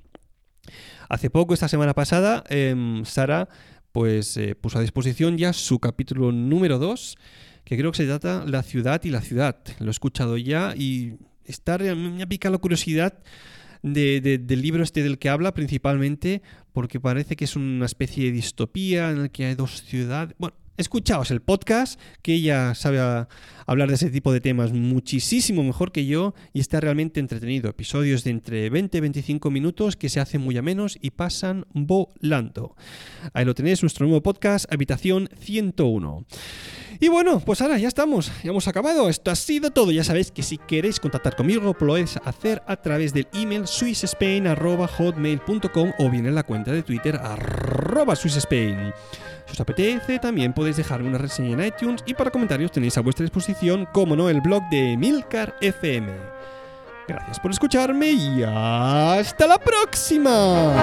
Hace 1.08 1.30
poco, 1.30 1.54
esta 1.54 1.68
semana 1.68 1.94
pasada, 1.94 2.44
em, 2.48 3.04
Sara 3.04 3.48
pues 3.92 4.36
eh, 4.36 4.54
puso 4.54 4.78
a 4.78 4.82
disposición 4.82 5.38
ya 5.38 5.52
su 5.52 5.78
capítulo 5.78 6.30
número 6.30 6.78
2 6.78 7.16
que 7.68 7.76
creo 7.76 7.90
que 7.92 7.98
se 7.98 8.06
trata 8.06 8.46
La 8.46 8.62
ciudad 8.62 9.04
y 9.04 9.10
la 9.10 9.20
ciudad. 9.20 9.58
Lo 9.78 9.88
he 9.88 9.90
escuchado 9.90 10.38
ya 10.38 10.74
y 10.74 11.18
está, 11.44 11.76
me 11.76 12.22
ha 12.22 12.26
picado 12.26 12.54
la 12.54 12.58
curiosidad 12.58 13.18
del 13.82 14.62
libro 14.62 14.82
este 14.82 15.02
del 15.02 15.18
que 15.18 15.28
habla 15.28 15.52
principalmente 15.52 16.40
porque 16.72 16.98
parece 16.98 17.36
que 17.36 17.44
es 17.44 17.56
una 17.56 17.84
especie 17.84 18.24
de 18.24 18.32
distopía 18.32 19.10
en 19.10 19.18
el 19.18 19.30
que 19.30 19.44
hay 19.44 19.54
dos 19.54 19.82
ciudades. 19.82 20.34
Bueno, 20.38 20.56
escuchaos 20.78 21.30
el 21.30 21.42
podcast, 21.42 22.00
que 22.22 22.34
ella 22.34 22.74
sabe 22.74 23.26
hablar 23.66 23.88
de 23.88 23.96
ese 23.96 24.10
tipo 24.10 24.32
de 24.32 24.40
temas 24.40 24.72
muchísimo 24.72 25.62
mejor 25.62 25.92
que 25.92 26.06
yo 26.06 26.34
y 26.54 26.60
está 26.60 26.80
realmente 26.80 27.20
entretenido. 27.20 27.68
Episodios 27.68 28.24
de 28.24 28.30
entre 28.30 28.70
20 28.70 28.96
y 28.96 29.00
25 29.00 29.50
minutos 29.50 29.96
que 29.96 30.08
se 30.08 30.20
hacen 30.20 30.40
muy 30.40 30.56
a 30.56 30.62
menos 30.62 30.96
y 31.02 31.10
pasan 31.10 31.66
volando. 31.74 32.74
Ahí 33.34 33.44
lo 33.44 33.54
tenéis, 33.54 33.82
nuestro 33.82 34.06
nuevo 34.06 34.22
podcast, 34.22 34.72
Habitación 34.72 35.28
101. 35.38 36.24
Y 37.00 37.08
bueno, 37.08 37.40
pues 37.40 37.60
ahora 37.60 37.76
ya 37.78 37.88
estamos, 37.88 38.32
ya 38.42 38.50
hemos 38.50 38.66
acabado. 38.66 39.08
Esto 39.08 39.30
ha 39.30 39.36
sido 39.36 39.70
todo. 39.70 39.92
Ya 39.92 40.02
sabéis 40.02 40.32
que 40.32 40.42
si 40.42 40.58
queréis 40.58 40.98
contactar 40.98 41.36
conmigo, 41.36 41.62
lo 41.62 41.76
podéis 41.76 42.18
hacer 42.24 42.62
a 42.66 42.76
través 42.76 43.12
del 43.12 43.28
email 43.34 43.66
swissspain.hotmail.com 43.66 45.92
o 45.98 46.10
bien 46.10 46.24
en 46.26 46.34
la 46.34 46.42
cuenta 46.42 46.72
de 46.72 46.82
Twitter 46.82 47.20
swissspain. 48.16 48.92
Si 49.46 49.52
os 49.52 49.60
apetece, 49.60 50.18
también 50.18 50.52
podéis 50.52 50.76
dejarme 50.76 51.08
una 51.08 51.18
reseña 51.18 51.52
en 51.52 51.64
iTunes 51.66 52.02
y 52.06 52.14
para 52.14 52.30
comentarios 52.30 52.72
tenéis 52.72 52.98
a 52.98 53.00
vuestra 53.00 53.24
disposición, 53.24 53.86
como 53.92 54.14
no, 54.16 54.28
el 54.28 54.40
blog 54.40 54.62
de 54.70 54.96
Milcar 54.96 55.54
FM. 55.60 56.12
Gracias 57.06 57.40
por 57.40 57.50
escucharme 57.50 58.10
y 58.10 58.42
hasta 58.42 59.46
la 59.46 59.58
próxima. 59.58 60.74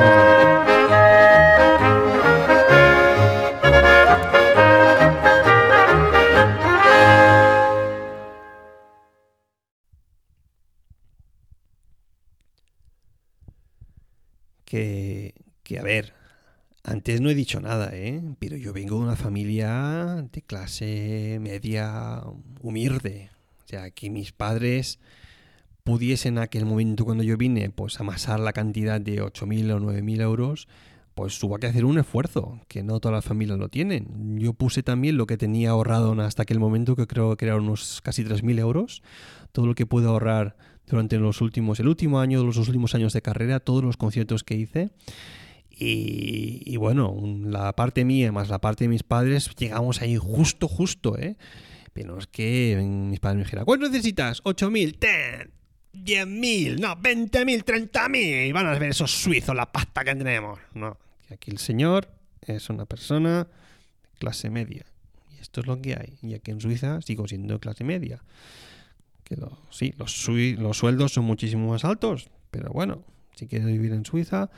que, 15.63 15.80
a 15.80 15.84
ver, 15.84 16.13
antes 16.86 17.19
no 17.19 17.30
he 17.30 17.36
dicho 17.36 17.60
nada, 17.60 17.89
¿eh? 17.93 18.21
Pero 18.39 18.58
yo 18.58 18.71
vengo 18.71 18.98
de 18.98 19.04
una 19.04 19.15
familia 19.15 20.28
de 20.32 20.41
clase 20.41 21.39
media 21.41 22.21
humilde. 22.62 23.30
O 23.65 23.67
sea, 23.67 23.89
que 23.89 24.10
mis 24.10 24.32
padres 24.32 25.00
pudiesen 25.84 26.38
en 26.38 26.43
aquel 26.43 26.65
momento 26.65 27.04
cuando 27.04 27.24
yo 27.24 27.38
vine, 27.38 27.69
pues 27.69 28.00
amasar 28.00 28.39
la 28.39 28.54
cantidad 28.54 29.02
de 29.02 29.21
8.000 29.21 29.71
o 29.71 29.80
9.000 29.80 30.21
euros, 30.21 30.67
pues 31.15 31.39
tuvo 31.39 31.58
que 31.58 31.67
hacer 31.67 31.86
un 31.86 31.98
esfuerzo, 31.98 32.60
que 32.67 32.84
no 32.84 33.00
todas 33.00 33.15
las 33.15 33.26
familias 33.26 33.58
lo 33.58 33.69
tienen. 33.69 34.38
Yo 34.38 34.54
puse 34.54 34.84
también 34.84 35.17
lo 35.17 35.26
que 35.26 35.38
tenía 35.38 35.71
ahorrado 35.71 36.12
hasta 36.21 36.43
aquel 36.43 36.60
momento, 36.60 36.95
que 36.95 37.08
creo 37.08 37.36
que 37.36 37.45
eran 37.45 37.62
unos 37.62 38.02
casi 38.02 38.24
3.000 38.24 38.60
euros, 38.60 39.02
todo 39.52 39.65
lo 39.65 39.76
que 39.76 39.86
pude 39.86 40.08
ahorrar 40.08 40.56
durante 40.86 41.17
los 41.17 41.41
últimos, 41.41 41.80
el 41.80 41.88
último 41.88 42.19
año, 42.19 42.43
los 42.43 42.58
últimos 42.58 42.93
años 42.93 43.13
de 43.13 43.21
carrera, 43.21 43.60
todos 43.60 43.84
los 43.84 43.98
conciertos 43.98 44.43
que 44.43 44.56
hice. 44.56 44.91
Y, 45.78 46.78
bueno, 46.78 47.16
la 47.44 47.74
parte 47.74 48.06
mía 48.06 48.32
más 48.32 48.50
la 48.50 48.60
parte 48.60 48.86
de 48.86 48.88
mis 48.88 49.04
padres, 49.04 49.50
llegamos 49.58 50.02
ahí 50.02 50.16
justo, 50.16 50.68
justo, 50.68 51.18
¿eh? 51.18 51.36
Pero 51.94 52.18
es 52.18 52.28
que 52.28 52.82
mis 52.82 53.20
padres 53.20 53.38
me 53.38 53.44
dijeron, 53.44 53.66
¿cuánto 53.66 53.88
necesitas? 53.88 54.44
¿8.000? 54.44 55.00
¡Ten! 55.00 55.52
¿10.000? 55.94 56.80
No, 56.80 56.96
¿20.000? 56.96 57.64
¿30.000? 57.64 58.54
Van 58.54 58.68
a 58.68 58.78
ver 58.78 58.90
esos 58.90 59.12
suizos 59.12 59.56
la 59.56 59.72
pasta 59.72 60.04
que 60.04 60.16
tenemos. 60.16 60.60
No, 60.74 60.98
aquí 61.30 61.52
el 61.52 61.58
señor 61.58 62.10
es 62.42 62.70
una 62.70 62.86
persona 62.86 63.44
de 63.46 64.20
clase 64.20 64.50
media. 64.50 64.86
Y 65.34 65.42
esto 65.42 65.62
es 65.62 65.68
lo 65.68 65.82
que 65.82 65.94
hay. 65.94 66.18
Y 66.22 66.34
aquí 66.34 66.52
en 66.52 66.60
Suiza 66.60 67.02
sigo 67.02 67.28
siendo 67.28 67.60
clase 67.60 67.84
media 67.84 68.22
que 69.26 69.36
sí, 69.72 69.94
los, 69.98 70.28
los 70.30 70.78
sueldos 70.78 71.14
son 71.14 71.26
muchísimo 71.26 71.72
más 71.72 71.84
altos, 71.84 72.30
pero 72.52 72.72
bueno, 72.72 73.04
si 73.36 73.48
quieres 73.48 73.68
vivir 73.68 73.92
en 73.92 74.06
Suiza, 74.06 74.50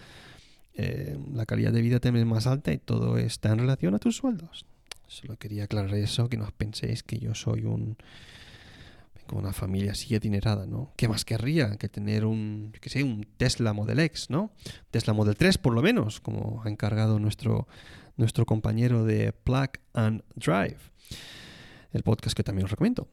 eh, 0.77 1.17
la 1.33 1.45
calidad 1.45 1.73
de 1.73 1.81
vida 1.81 1.99
también 1.99 2.27
es 2.27 2.31
más 2.31 2.47
alta 2.47 2.71
y 2.71 2.77
todo 2.77 3.17
está 3.17 3.51
en 3.51 3.59
relación 3.59 3.95
a 3.95 3.99
tus 3.99 4.17
sueldos. 4.17 4.65
Solo 5.07 5.35
quería 5.37 5.63
aclarar 5.63 5.93
eso, 5.95 6.29
que 6.29 6.37
no 6.37 6.47
penséis 6.55 7.01
que 7.01 7.17
yo 7.17 7.33
soy 7.33 7.63
un 7.65 7.97
con 9.25 9.39
una 9.39 9.51
familia 9.51 9.91
así 9.91 10.15
adinerada, 10.15 10.65
¿no? 10.65 10.93
¿Qué 10.95 11.09
más 11.09 11.25
querría 11.25 11.75
que 11.75 11.89
tener 11.89 12.23
un, 12.23 12.71
que 12.79 12.89
sé, 12.89 13.03
un 13.03 13.27
Tesla 13.35 13.73
Model 13.73 13.99
X, 13.99 14.29
¿no? 14.29 14.51
Tesla 14.89 15.11
Model 15.11 15.35
3 15.35 15.57
por 15.57 15.73
lo 15.73 15.81
menos, 15.81 16.21
como 16.21 16.61
ha 16.63 16.69
encargado 16.69 17.19
nuestro, 17.19 17.67
nuestro 18.15 18.45
compañero 18.45 19.03
de 19.03 19.33
Plug 19.33 19.71
and 19.93 20.23
Drive, 20.35 20.77
el 21.91 22.03
podcast 22.03 22.37
que 22.37 22.43
también 22.43 22.65
os 22.65 22.71
recomiendo. 22.71 23.09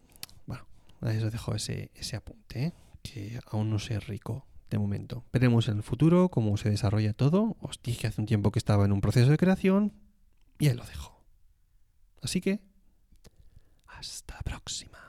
Ahí 1.00 1.18
os 1.18 1.32
dejo 1.32 1.54
ese, 1.54 1.90
ese 1.94 2.16
apunte, 2.16 2.66
¿eh? 2.66 2.72
que 3.02 3.38
aún 3.50 3.68
no 3.68 3.78
sé 3.78 4.00
rico 4.00 4.46
de 4.70 4.78
momento. 4.78 5.24
Veremos 5.32 5.68
en 5.68 5.78
el 5.78 5.82
futuro 5.82 6.28
cómo 6.28 6.56
se 6.56 6.70
desarrolla 6.70 7.12
todo. 7.12 7.56
Os 7.60 7.80
dije 7.82 8.06
hace 8.06 8.20
un 8.20 8.26
tiempo 8.26 8.50
que 8.50 8.58
estaba 8.58 8.84
en 8.84 8.92
un 8.92 9.00
proceso 9.00 9.30
de 9.30 9.36
creación 9.36 9.92
y 10.58 10.68
ahí 10.68 10.74
lo 10.74 10.84
dejo. 10.84 11.24
Así 12.22 12.40
que, 12.40 12.60
hasta 13.86 14.34
la 14.34 14.42
próxima. 14.42 15.03